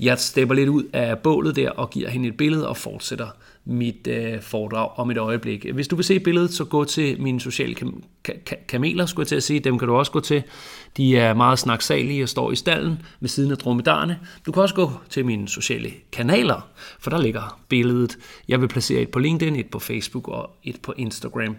[0.00, 3.26] Jeg stepper lidt ud af bålet der og giver hende et billede og fortsætter
[3.64, 5.66] mit øh, foredrag om et øjeblik.
[5.74, 9.28] Hvis du vil se billedet, så gå til mine sociale kam- ka- kameler, skulle jeg
[9.28, 9.60] til at sige.
[9.60, 10.42] Dem kan du også gå til.
[10.96, 14.18] De er meget snaksalige og står i stallen ved siden af dromedarerne.
[14.46, 16.68] Du kan også gå til mine sociale kanaler,
[17.00, 18.18] for der ligger billedet.
[18.48, 21.56] Jeg vil placere et på LinkedIn, et på Facebook og et på Instagram.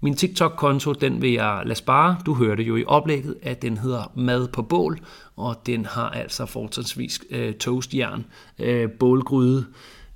[0.00, 2.16] Min TikTok-konto, den vil jeg lade spare.
[2.26, 4.98] Du hørte jo i oplægget, at den hedder Mad på bål,
[5.36, 8.24] og den har altså fortrinsvis øh, toastjern,
[8.58, 9.66] øh, bålgryde,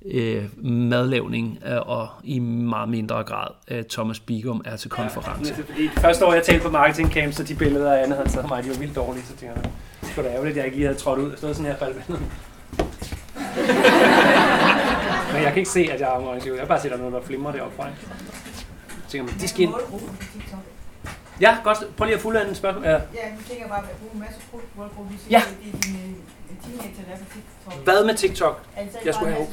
[0.05, 5.53] øh, madlavning øh, og i meget mindre grad øh, Thomas Bigum er til konference.
[5.57, 8.29] Ja, fordi det første år, jeg talte på marketing camp, så de billeder, Anne havde
[8.29, 9.71] taget mig, de var vildt dårlige, så tænker jeg,
[10.01, 11.77] det var da ærgerligt, at jeg ikke lige havde trådt ud og stået sådan her
[11.85, 11.85] på
[15.33, 16.33] Men jeg kan ikke se, at jeg er ud.
[16.45, 17.83] Jeg kan bare se, at der er noget, der flimrer deroppe fra.
[17.85, 17.93] Jeg
[19.07, 19.73] tænker, man, de skal ind.
[21.41, 21.77] Ja, godt.
[21.97, 22.83] Prøv lige at fulde en spørgsmål.
[22.85, 22.91] Ja.
[22.91, 24.39] Ja, nu tænker jeg bare, at bruge en masse
[24.75, 25.11] målgruppe.
[25.11, 25.41] Vi Ja.
[25.41, 26.15] siger, det er dine
[27.83, 28.61] Hvad med TikTok?
[28.77, 29.47] Altså, Jeg skulle have.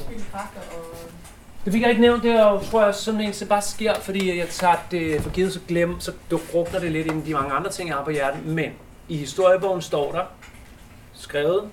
[1.65, 3.93] Det fik jeg ikke nævnt, det er jo, tror jeg, sådan en, det bare sker,
[4.01, 7.33] fordi jeg tager det for givet, så glem, så drukner det lidt ind i de
[7.33, 8.45] mange andre ting, jeg har på hjertet.
[8.45, 8.71] Men
[9.09, 10.23] i historiebogen står der,
[11.13, 11.69] skrevet,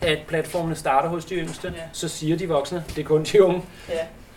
[0.00, 1.82] at platformene starter hos de yngste, Ja.
[1.92, 3.62] så siger de voksne, det er kun de unge.
[3.88, 3.94] Ja.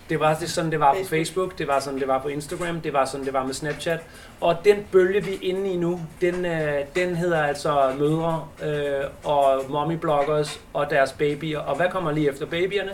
[0.09, 1.11] Det var det, sådan, det var på Facebook.
[1.11, 3.99] Facebook, det var sådan, det var på Instagram, det var sådan, det var med Snapchat.
[4.41, 9.03] Og den bølge, vi er inde i nu, den, øh, den hedder altså mødre øh,
[9.23, 11.59] og mommy-bloggers og deres babyer.
[11.59, 12.91] Og hvad kommer lige efter babyerne?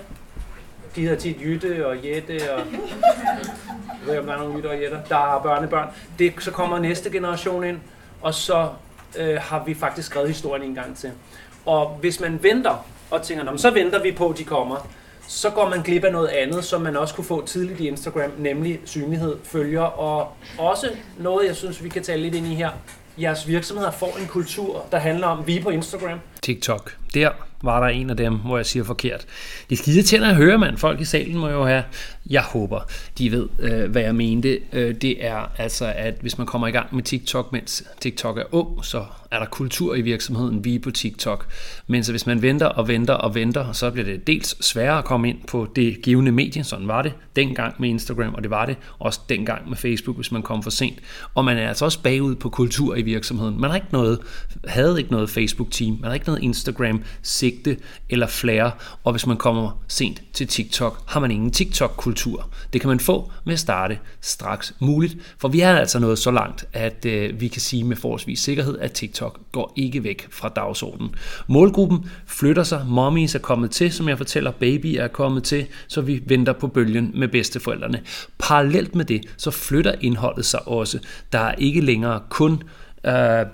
[0.95, 2.59] De hedder tit Jytte og Jette og...
[2.59, 5.87] Jeg ved ikke, om der er nogle Jytte og Jetter, der har børnebørn.
[6.19, 7.79] Det, så kommer næste generation ind,
[8.21, 8.69] og så
[9.17, 11.11] øh, har vi faktisk skrevet historien en gang til.
[11.65, 14.87] Og hvis man venter og tænker, "Nå, men så venter vi på, at de kommer,
[15.31, 18.31] så går man glip af noget andet, som man også kunne få tidligt i Instagram,
[18.37, 22.69] nemlig synlighed, følger, og også noget, jeg synes, vi kan tale lidt ind i her.
[23.21, 26.19] Jeres virksomheder får en kultur, der handler om, vi er på Instagram.
[26.41, 26.95] TikTok.
[27.13, 27.29] Der
[27.61, 29.25] var der en af dem, hvor jeg siger forkert.
[29.69, 30.77] Det er skide til at høre, mand.
[30.77, 31.83] Folk i salen må jo have...
[32.29, 32.79] Jeg håber,
[33.17, 34.59] de ved, øh, hvad jeg mente.
[34.73, 38.43] Øh, det er altså, at hvis man kommer i gang med TikTok, mens TikTok er
[38.51, 41.47] ung, så er der kultur i virksomheden, vi er på TikTok.
[41.87, 45.05] Men så hvis man venter og venter og venter, så bliver det dels sværere at
[45.05, 48.65] komme ind på det givende medie, sådan var det dengang med Instagram, og det var
[48.65, 50.99] det også dengang med Facebook, hvis man kom for sent.
[51.35, 53.61] Og man er altså også bagud på kultur i virksomheden.
[53.61, 54.19] Man har ikke noget,
[54.67, 57.77] havde ikke noget Facebook-team, man har ikke noget Instagram-sigte
[58.09, 58.71] eller flere,
[59.03, 62.49] og hvis man kommer sent til TikTok, har man ingen TikTok-kultur kultur.
[62.73, 66.31] Det kan man få med at starte straks muligt, for vi er altså nået så
[66.31, 70.49] langt, at øh, vi kan sige med forholdsvis sikkerhed, at TikTok går ikke væk fra
[70.49, 71.15] dagsordenen.
[71.47, 76.01] Målgruppen flytter sig, mommies er kommet til, som jeg fortæller, baby er kommet til, så
[76.01, 78.01] vi venter på bølgen med bedsteforældrene.
[78.39, 80.99] Parallelt med det, så flytter indholdet sig også.
[81.31, 82.63] Der er ikke længere kun
[83.05, 83.45] øh,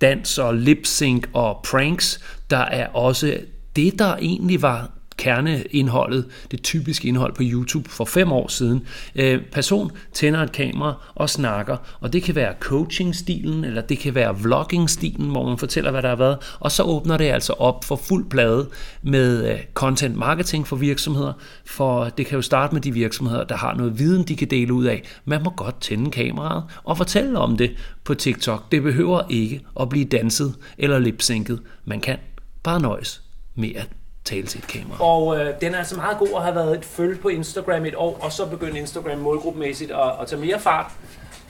[0.00, 2.20] dans og lip sync og pranks.
[2.50, 3.38] Der er også
[3.76, 4.95] det, der egentlig var
[5.26, 8.86] kerneindholdet, det typiske indhold på YouTube for fem år siden.
[9.14, 14.14] Øh, person tænder et kamera og snakker, og det kan være coaching-stilen, eller det kan
[14.14, 17.84] være vlogging-stilen, hvor man fortæller, hvad der har været, og så åbner det altså op
[17.84, 18.68] for fuld plade
[19.02, 21.32] med øh, content marketing for virksomheder,
[21.64, 24.72] for det kan jo starte med de virksomheder, der har noget viden, de kan dele
[24.72, 25.02] ud af.
[25.24, 27.70] Man må godt tænde kameraet og fortælle om det
[28.04, 28.72] på TikTok.
[28.72, 31.60] Det behøver ikke at blive danset eller lipsynket.
[31.84, 32.16] Man kan
[32.62, 33.22] bare nøjes
[33.54, 33.88] med at
[34.26, 35.04] tale til et kamera.
[35.04, 37.94] Og øh, den er altså meget god at have været et følge på Instagram et
[37.96, 40.92] år, og så begyndte Instagram målgruppemæssigt at, at tage mere fart.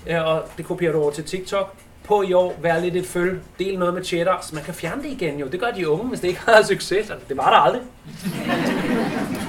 [0.06, 1.74] Øh, og det kopierer du over til TikTok.
[2.04, 5.02] På i år, vær lidt et følge, del noget med cheddar, så man kan fjerne
[5.02, 5.46] det igen jo.
[5.46, 7.10] Det gør de unge, hvis det ikke har succes.
[7.10, 7.82] Altså, det var der aldrig.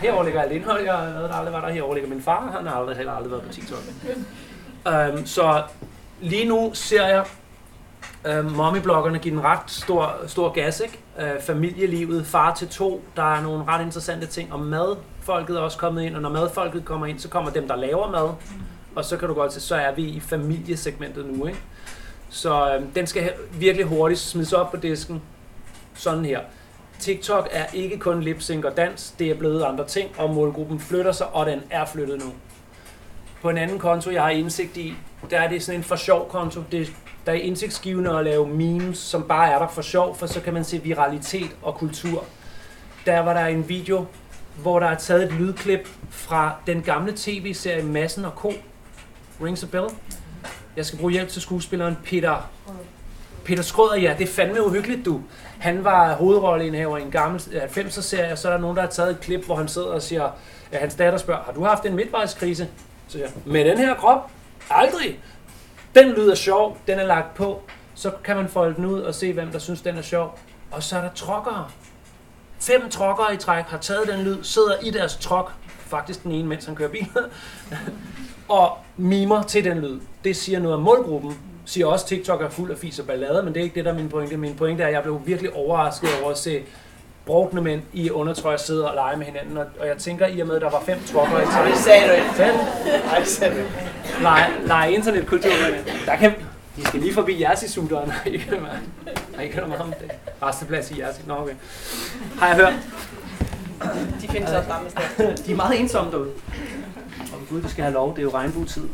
[0.02, 1.74] Herover ligger alt indhold, jeg har der aldrig var der.
[1.74, 3.80] Herover ligger min far, han har aldrig, heller aldrig været på TikTok.
[4.86, 5.64] Um, så
[6.22, 7.26] lige nu ser jeg
[8.28, 11.00] Øh, mommybloggerne giver den ret stor, stor gas, ikke?
[11.20, 15.78] Øh, familielivet, far til to, der er nogle ret interessante ting, og madfolket er også
[15.78, 18.30] kommet ind, og når madfolket kommer ind, så kommer dem, der laver mad,
[18.96, 21.60] og så kan du godt se, så er vi i familiesegmentet nu, ikke?
[22.30, 25.22] Så øh, den skal virkelig hurtigt smides op på disken,
[25.96, 26.40] sådan her.
[27.00, 30.80] TikTok er ikke kun lip sync og dans, det er blevet andre ting, og målgruppen
[30.80, 32.34] flytter sig, og den er flyttet nu.
[33.42, 34.96] På en anden konto, jeg har indsigt i,
[35.30, 36.64] der er det sådan en for sjov konto.
[36.72, 36.94] Det,
[37.26, 40.54] der er indsigtsgivende at lave memes, som bare er der for sjov, for så kan
[40.54, 42.24] man se viralitet og kultur.
[43.06, 44.06] Der var der en video,
[44.58, 48.54] hvor der er taget et lydklip fra den gamle tv-serie Massen og Co.
[49.44, 49.88] Rings a bell?
[50.76, 52.50] Jeg skal bruge hjælp til skuespilleren Peter
[53.46, 55.22] Peter Skrøder, ja, det er fandme uhyggeligt, du.
[55.60, 59.12] Han var hovedrolleindehaver i en gammel 90'er-serie, og så er der nogen, der har taget
[59.12, 60.30] et klip, hvor han sidder og siger,
[60.72, 62.68] at hans datter spørger, har du haft en midtvejskrise?
[63.08, 64.32] Så jeg, med den her krop,
[64.70, 65.20] aldrig.
[65.96, 67.62] Den lyder sjov, den er lagt på.
[67.96, 70.40] Så kan man folde den ud og se, hvem der synes, den er sjov.
[70.72, 71.68] Og så er der trokkere.
[72.60, 76.48] Fem trokkere i træk har taget den lyd, sidder i deres trok, faktisk den ene,
[76.48, 77.08] mens han kører bil,
[78.60, 80.00] og mimer til den lyd.
[80.24, 81.40] Det siger noget om målgruppen.
[81.66, 83.92] Siger også, TikTok er fuld af fis og ballade, men det er ikke det, der
[83.92, 84.38] er min pointe.
[84.38, 86.64] Min pointe er, at jeg blev virkelig overrasket over at se
[87.28, 89.58] brugne mænd i undertrøjer sidde og lege med hinanden.
[89.58, 91.72] Og, og jeg tænker, i og med, at der var fem trokker i træk.
[91.74, 92.28] Det sagde du ikke.
[93.06, 93.72] Nej, det sagde du ikke.
[94.22, 96.06] lege, lege internetkultur med.
[96.06, 96.34] Der kan,
[96.78, 97.32] de skal lige forbi
[98.26, 98.80] ikke noget
[99.36, 100.12] Har I ikke hørt meget om det?
[100.44, 101.22] Resteplads i Jersey.
[101.28, 101.54] Nå, okay.
[102.40, 102.74] Har jeg hørt.
[104.22, 105.38] De findes også ramme sted.
[105.46, 106.30] De er meget ensomme derude.
[107.20, 108.12] Og gud, det skal have lov.
[108.12, 108.88] Det er jo regnbuetid.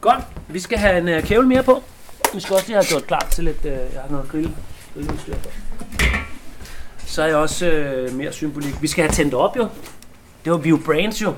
[0.00, 0.24] Godt.
[0.48, 1.82] Vi skal have en uh, kævel mere på.
[2.34, 3.58] Vi skal også lige have gjort klar til lidt...
[3.58, 4.54] Uh, jeg har noget grill,
[4.94, 5.48] grilludstyr på.
[7.06, 7.66] Så er jeg også
[8.10, 8.82] uh, mere symbolik.
[8.82, 9.68] Vi skal have tændt op jo.
[10.44, 11.34] Det var Bio Brains jo.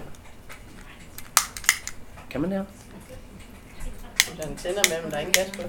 [2.31, 2.65] Kan man det her?
[4.37, 5.63] Der er en tænder med, men der er ingen gas på.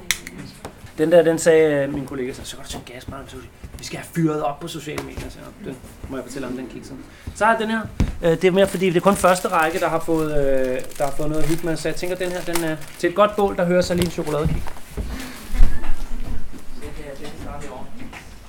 [0.97, 3.37] Den der, den sagde øh, min kollega, så, så kan du tænde gas bare, så
[3.77, 5.29] vi skal have fyret op på sociale medier.
[5.29, 5.75] Så den
[6.09, 6.93] må jeg fortælle om, den kikser.
[7.35, 7.81] Så har jeg den her.
[8.23, 11.03] Øh, Det er mere fordi, det er kun første række, der har fået, øh, der
[11.05, 11.77] har fået noget hygge med.
[11.77, 14.05] Så jeg tænker, den her, den er til et godt bål, der hører sig lige
[14.05, 14.63] en chokoladekik.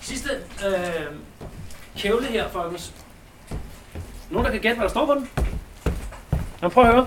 [0.01, 0.30] Sidste
[0.66, 0.74] øh,
[1.99, 2.92] kævle her, folkens.
[4.30, 5.30] Nogen, der kan gætte, hvad der står på den?
[6.62, 7.07] Jamen, prøv at høre.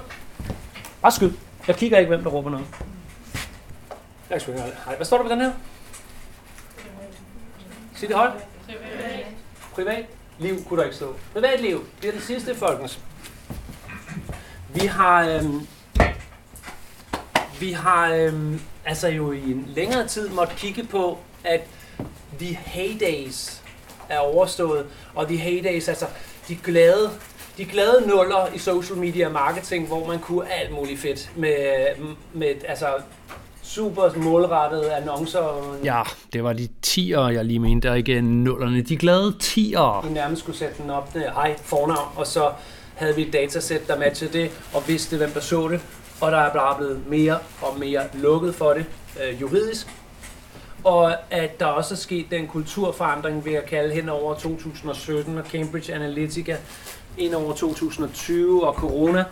[1.02, 1.32] Bare skyd.
[1.68, 2.66] Jeg kigger ikke, hvem der råber noget.
[4.30, 4.64] Jeg kan høre.
[4.86, 5.52] Hej, hvad står der på den her?
[7.96, 8.34] Sig det højt.
[9.74, 10.06] Privat.
[10.40, 11.16] Liv kunne der ikke stå.
[11.34, 11.86] Privatliv.
[12.02, 13.00] Det er den sidste, folkens.
[14.74, 15.68] Vi har, øhm,
[17.60, 21.62] vi har øhm, altså jo i en længere tid måtte kigge på, at
[22.40, 23.61] de heydays
[24.12, 24.86] er overstået,
[25.16, 26.06] og de heydays, altså
[26.48, 27.10] de glade,
[27.58, 31.56] de glade nuller i social media marketing, hvor man kunne alt muligt fedt med,
[32.34, 32.88] med altså
[33.64, 36.02] super målrettede annoncer, Ja,
[36.34, 38.82] det var de 10'ere, jeg lige mente, der ikke nullerne.
[38.82, 40.08] De glade 10'ere.
[40.08, 42.52] vi nærmest skulle sætte den op hej, fornavn, og så
[42.96, 45.82] havde vi et datasæt, der matchede det, og vidste, hvem der så det.
[46.22, 48.86] Og der er bare blevet mere og mere lukket for det
[49.24, 49.88] øh, juridisk.
[50.84, 55.46] Og at der også er sket den kulturforandring, vil jeg kalde hen over 2017 og
[55.46, 56.58] Cambridge Analytica
[57.18, 59.24] ind over 2020 og corona,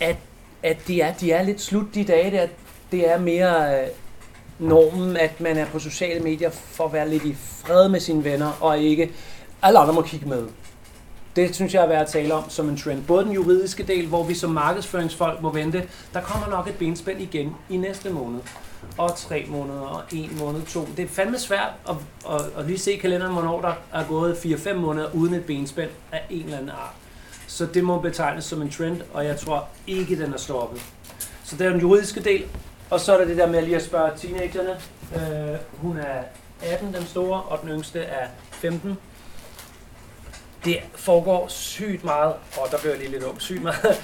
[0.00, 0.16] at,
[0.62, 2.46] at de, er, de er lidt slut de dage der.
[2.92, 3.88] Det er mere øh,
[4.58, 8.24] normen, at man er på sociale medier for at være lidt i fred med sine
[8.24, 9.10] venner, og ikke
[9.62, 10.46] alle andre må kigge med.
[11.36, 13.04] Det synes jeg er værd at tale om som en trend.
[13.04, 17.20] Både den juridiske del, hvor vi som markedsføringsfolk må vente, der kommer nok et benspænd
[17.20, 18.40] igen i næste måned.
[18.98, 20.88] Og tre måneder, og en måned, to.
[20.96, 21.94] Det er fandme svært at,
[22.30, 25.90] at, at lige se i kalenderen, hvornår der er gået 4-5 måneder uden et benspænd
[26.12, 26.94] af en eller anden art.
[27.46, 30.82] Så det må betegnes som en trend, og jeg tror ikke, den er stoppet.
[31.44, 32.44] Så det er den juridiske del.
[32.90, 34.70] Og så er der det der med lige at spørge teenagerne.
[35.14, 36.22] Øh, hun er
[36.62, 38.98] 18, den store, og den yngste er 15.
[40.64, 44.02] Det foregår sygt meget, og der blev jeg lige lidt ung, sygt meget.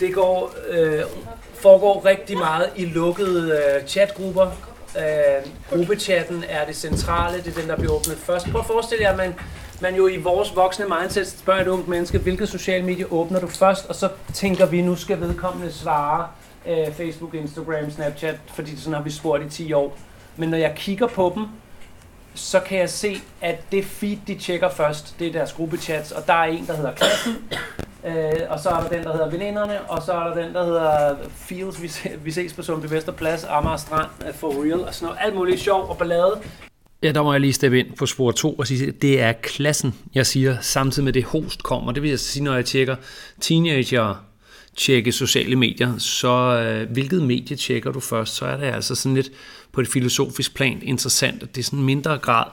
[0.00, 1.02] Det går, øh,
[1.54, 4.50] foregår rigtig meget i lukkede øh, chatgrupper.
[4.98, 8.50] Øh, gruppechatten er det centrale, det er den, der bliver åbnet først.
[8.50, 9.34] Prøv at forestille jer, at man,
[9.80, 13.46] man jo i vores voksne mindset spørger et ungt menneske, hvilke sociale medier åbner du
[13.46, 16.28] først, og så tænker vi, nu skal vedkommende svare
[16.66, 19.98] øh, Facebook, Instagram, Snapchat, fordi sådan har vi spurgt i 10 år.
[20.36, 21.46] Men når jeg kigger på dem,
[22.34, 26.26] så kan jeg se, at det feed, de tjekker først, det er deres gruppechats, og
[26.26, 27.36] der er en, der hedder klassen,
[28.06, 30.64] øh, og så er der den, der hedder veninderne, og så er der den, der
[30.64, 34.94] hedder Fields, vi, se, vi ses på Sundby Vesterplads, Amager Strand, øh, for real, og
[34.94, 36.40] sådan noget, alt muligt sjov og ballade.
[37.02, 39.32] Ja, der må jeg lige steppe ind på spor 2 og sige, at det er
[39.32, 41.92] klassen, jeg siger, samtidig med det host kommer.
[41.92, 42.96] Det vil jeg sige, når jeg tjekker
[43.40, 44.14] teenager
[44.76, 49.14] tjekke sociale medier, så øh, hvilket medie tjekker du først, så er det altså sådan
[49.14, 49.30] lidt
[49.72, 52.44] på et filosofisk plan interessant, at det er sådan mindre grad,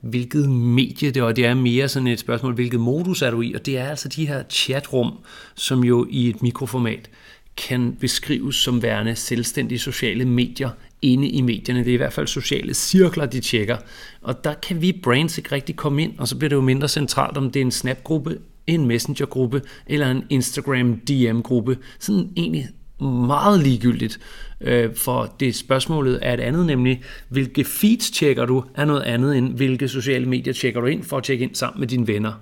[0.00, 3.42] hvilket medie det er, og det er mere sådan et spørgsmål, hvilket modus er du
[3.42, 5.12] i, og det er altså de her chatrum,
[5.54, 7.10] som jo i et mikroformat
[7.56, 10.70] kan beskrives som værende selvstændige sociale medier
[11.02, 11.80] inde i medierne.
[11.80, 13.76] Det er i hvert fald sociale cirkler, de tjekker.
[14.22, 16.88] Og der kan vi brands ikke rigtig komme ind, og så bliver det jo mindre
[16.88, 21.78] centralt, om det er en Snap-gruppe, en Messenger-gruppe eller en Instagram DM-gruppe.
[21.98, 22.68] Sådan egentlig
[23.00, 24.20] meget ligegyldigt,
[24.60, 29.38] øh, for det spørgsmålet er et andet, nemlig hvilke feeds tjekker du, er noget andet
[29.38, 32.32] end hvilke sociale medier tjekker du ind for at tjekke ind sammen med dine venner.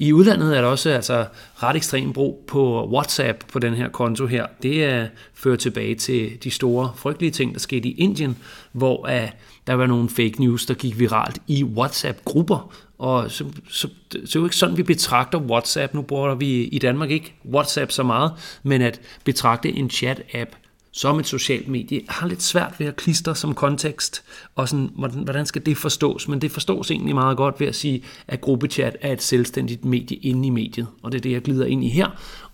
[0.00, 1.26] I udlandet er der også altså,
[1.62, 4.46] ret ekstrem brug på WhatsApp på den her konto her.
[4.62, 8.36] Det er fører tilbage til de store frygtelige ting, der skete i Indien,
[8.72, 9.28] hvor uh,
[9.66, 14.36] der var nogle fake news, der gik viralt i WhatsApp-grupper, og så, så, så det
[14.36, 15.94] er jo ikke sådan, vi betragter WhatsApp.
[15.94, 18.32] Nu bruger vi i Danmark ikke WhatsApp så meget,
[18.62, 20.56] men at betragte en chat-app
[20.92, 24.24] som et socialt medie, har lidt svært ved at klistre som kontekst,
[24.54, 26.28] og sådan, hvordan, hvordan skal det forstås?
[26.28, 30.16] Men det forstås egentlig meget godt ved at sige, at gruppechat er et selvstændigt medie
[30.16, 32.08] inde i mediet, og det er det, jeg glider ind i her,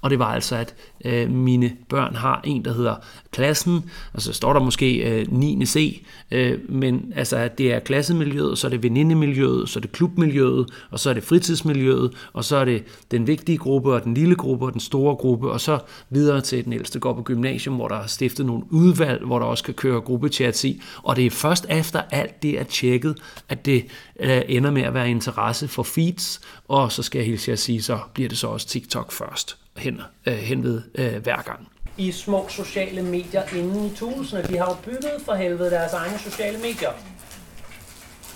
[0.04, 0.74] og det var altså, at
[1.04, 2.94] øh, mine børn har en, der hedder
[3.30, 5.66] klassen, og så står der måske øh, 9.
[5.66, 9.92] C, øh, men altså, at det er klassemiljøet, så er det venindemiljøet, så er det
[9.92, 14.14] klubmiljøet, og så er det fritidsmiljøet, og så er det den vigtige gruppe, og den
[14.14, 15.78] lille gruppe, og den store gruppe, og så
[16.10, 19.46] videre til den ældste går på gymnasium, hvor der er stiftet nogle udvalg, hvor der
[19.46, 23.16] også kan køre gruppechats i, og det er først efter alt det er tjekket,
[23.48, 23.84] at det
[24.20, 27.82] øh, ender med at være interesse for feeds, og så skal jeg hilse at sige,
[27.82, 31.68] så bliver det så også TikTok først hen, øh, hen ved øh, hver gang.
[31.96, 34.42] I små sociale medier inden i tusinde.
[34.42, 36.90] De har jo bygget for helvede deres egne sociale medier.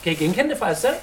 [0.03, 0.95] Kan I genkende det fra jer selv?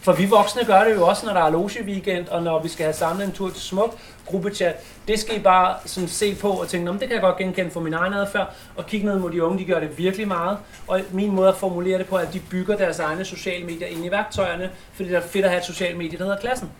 [0.00, 2.68] For vi voksne gør det jo også, når der er loge weekend, og når vi
[2.68, 4.84] skal have samlet en tur til smuk gruppechat.
[5.08, 7.80] Det skal I bare sådan se på og tænke, det kan jeg godt genkende fra
[7.80, 10.58] min egen adfærd, og kigge ned mod de unge, de gør det virkelig meget.
[10.86, 13.88] Og min måde at formulere det på, er, at de bygger deres egne sociale medier
[13.88, 16.70] ind i værktøjerne, fordi det er fedt at have et socialt medie, der hedder klassen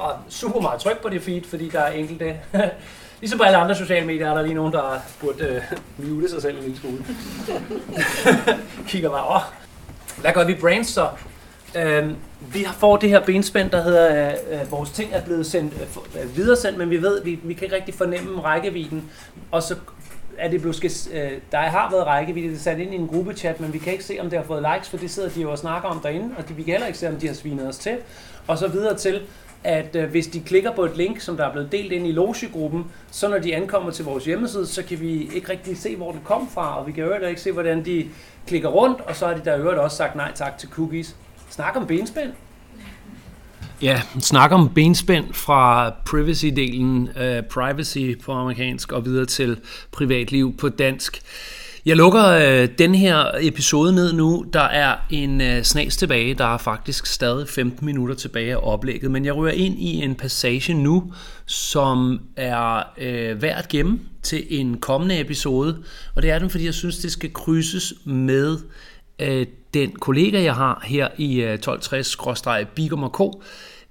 [0.00, 2.36] og super meget tryk på det feed, fordi der er enkelte...
[3.20, 6.42] ligesom på alle andre sociale medier er der lige nogen, der burde øh, mute sig
[6.42, 7.04] selv en lille smule.
[8.88, 9.42] Kigger bare, åh,
[10.20, 11.08] hvad gør vi brands så?
[11.76, 12.16] Øhm,
[12.52, 15.74] vi har får det her benspænd, der hedder, at øh, vores ting er blevet sendt,
[15.74, 19.10] øh, øh, videresendt, men vi ved, vi, vi kan ikke rigtig fornemme rækkevidden.
[19.50, 19.74] Og så
[20.38, 23.60] er det blevet, øh, der har været rækkevidde, det er sat ind i en gruppechat,
[23.60, 25.50] men vi kan ikke se, om det har fået likes, for det sidder de jo
[25.50, 27.68] og snakker om derinde, og de, vi kan heller ikke se, om de har svinet
[27.68, 27.96] os til.
[28.46, 29.20] Og så videre til,
[29.64, 32.12] at øh, hvis de klikker på et link, som der er blevet delt ind i
[32.12, 36.12] Logi-gruppen, så når de ankommer til vores hjemmeside, så kan vi ikke rigtig se, hvor
[36.12, 38.06] det kom fra, og vi kan øvrigt ikke se, hvordan de
[38.46, 41.16] klikker rundt, og så har de der øvrigt også sagt nej tak til cookies.
[41.50, 42.32] Snak om benspænd.
[43.82, 49.60] Ja, snak om benspænd fra privacy-delen, uh, privacy på amerikansk, og videre til
[49.92, 51.22] privatliv på dansk.
[51.86, 54.46] Jeg lukker øh, den her episode ned nu.
[54.52, 56.34] Der er en øh, snas tilbage.
[56.34, 59.10] Der er faktisk stadig 15 minutter tilbage af oplægget.
[59.10, 61.12] Men jeg rører ind i en passage nu,
[61.46, 65.82] som er øh, værd at gemme til en kommende episode.
[66.14, 68.58] Og det er den, fordi jeg synes, det skal krydses med
[69.18, 73.20] øh, den kollega, jeg har her i øh, 1260-Bigum K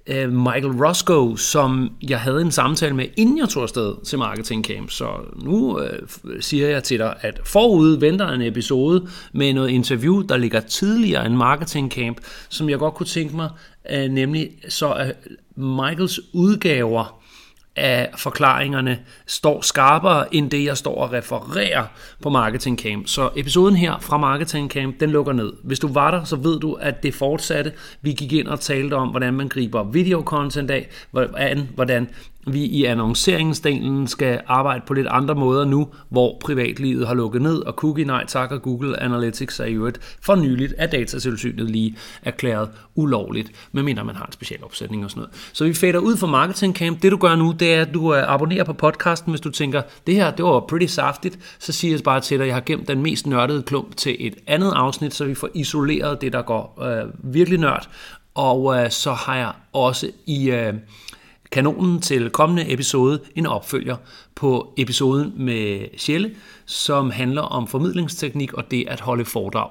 [0.06, 4.64] øh, Michael Roscoe, som jeg havde en samtale med, inden jeg tog afsted til Marketing
[4.64, 4.90] Camp.
[4.90, 5.06] Så
[5.42, 5.98] nu øh,
[6.40, 11.26] siger jeg til dig, at forud venter en episode med noget interview, der ligger tidligere
[11.26, 13.50] end Marketing Camp, som jeg godt kunne tænke mig,
[13.90, 15.14] øh, nemlig så at
[15.56, 17.19] Michaels udgaver
[17.76, 21.84] af forklaringerne står skarpere end det, jeg står og refererer
[22.22, 23.08] på Marketing Camp.
[23.08, 25.52] Så episoden her fra Marketing Camp, den lukker ned.
[25.64, 27.72] Hvis du var der, så ved du, at det fortsatte.
[28.02, 32.08] Vi gik ind og talte om, hvordan man griber videocontent af, hvordan, hvordan
[32.46, 37.58] vi i annonceringsdelen skal arbejde på lidt andre måder nu, hvor privatlivet har lukket ned,
[37.58, 41.96] og cookie nej tak og Google Analytics er i øvrigt for nyligt af datatilsynet lige
[42.22, 45.50] erklæret ulovligt, medmindre man har en speciel opsætning og sådan noget.
[45.52, 47.02] Så vi fader ud fra Marketing Camp.
[47.02, 49.82] Det du gør nu, det er, at du øh, abonnerer på podcasten, hvis du tænker,
[50.06, 52.62] det her det var pretty saftigt, så siger jeg bare til dig, at jeg har
[52.66, 56.42] gemt den mest nørdede klump til et andet afsnit, så vi får isoleret det, der
[56.42, 57.88] går øh, virkelig nørd.
[58.34, 60.50] Og øh, så har jeg også i...
[60.50, 60.74] Øh,
[61.52, 63.96] kanonen til kommende episode en opfølger
[64.34, 66.34] på episoden med Sjælle,
[66.66, 69.70] som handler om formidlingsteknik og det at holde foredrag.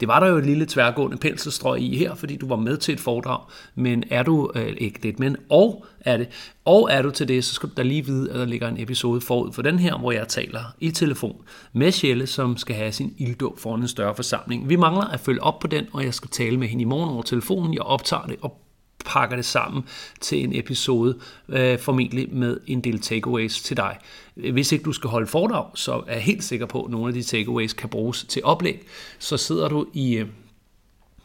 [0.00, 2.94] Det var der jo et lille tværgående penselstrøg i her, fordi du var med til
[2.94, 3.40] et foredrag,
[3.74, 6.28] men er du øh, ikke lidt, men og er det,
[6.64, 8.80] og er du til det, så skal du da lige vide, at der ligger en
[8.80, 11.36] episode forud for den her, hvor jeg taler i telefon
[11.72, 14.68] med Sjælle, som skal have sin ilddåb foran en større forsamling.
[14.68, 17.10] Vi mangler at følge op på den, og jeg skal tale med hende i morgen
[17.10, 17.74] over telefonen.
[17.74, 18.63] Jeg optager det og
[19.04, 19.84] pakker det sammen
[20.20, 23.98] til en episode, øh, formentlig med en del takeaways til dig.
[24.34, 27.14] Hvis ikke du skal holde foredrag, så er jeg helt sikker på, at nogle af
[27.14, 28.82] de takeaways kan bruges til oplæg.
[29.18, 30.26] Så sidder du i, øh,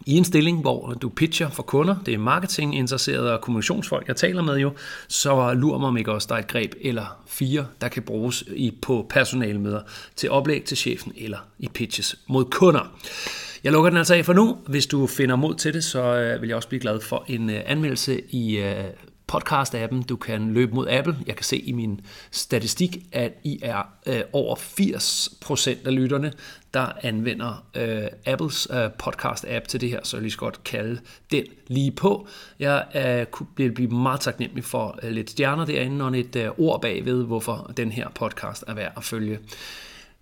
[0.05, 4.41] i en stilling, hvor du pitcher for kunder, det er marketinginteresserede og kommunikationsfolk, jeg taler
[4.43, 4.71] med jo,
[5.07, 8.43] så lurer mig om ikke også, der er et greb eller fire, der kan bruges
[8.55, 9.81] i, på personalemøder
[10.15, 12.93] til oplæg til chefen eller i pitches mod kunder.
[13.63, 14.57] Jeg lukker den altså af for nu.
[14.67, 17.49] Hvis du finder mod til det, så øh, vil jeg også blive glad for en
[17.49, 18.83] øh, anmeldelse i øh,
[19.31, 20.03] podcast-appen.
[20.03, 21.17] Du kan løbe mod Apple.
[21.27, 22.01] Jeg kan se i min
[22.31, 26.33] statistik, at I er øh, over 80% af lytterne,
[26.73, 30.99] der anvender øh, Apples øh, podcast-app til det her, så jeg lige så godt kalde
[31.31, 32.27] den lige på.
[32.59, 36.81] Jeg øh, bliver blive meget taknemmelig for øh, lidt stjerner derinde, og et øh, ord
[36.81, 39.39] bagved, hvorfor den her podcast er værd at følge.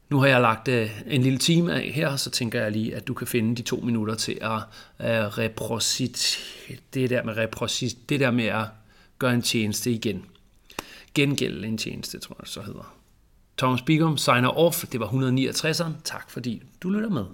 [0.09, 3.07] Nu har jeg lagt øh, en lille time af her, så tænker jeg lige, at
[3.07, 4.57] du kan finde de to minutter til at
[4.99, 6.37] øh, reprocit,
[6.93, 8.65] det der med reprocit, det der med at
[9.19, 10.25] gøre en tjeneste igen.
[11.13, 12.93] Gengælde en tjeneste, tror jeg så hedder.
[13.57, 14.85] Thomas Bigum signer off.
[14.91, 15.91] Det var 169'eren.
[16.03, 17.25] Tak fordi du lytter med.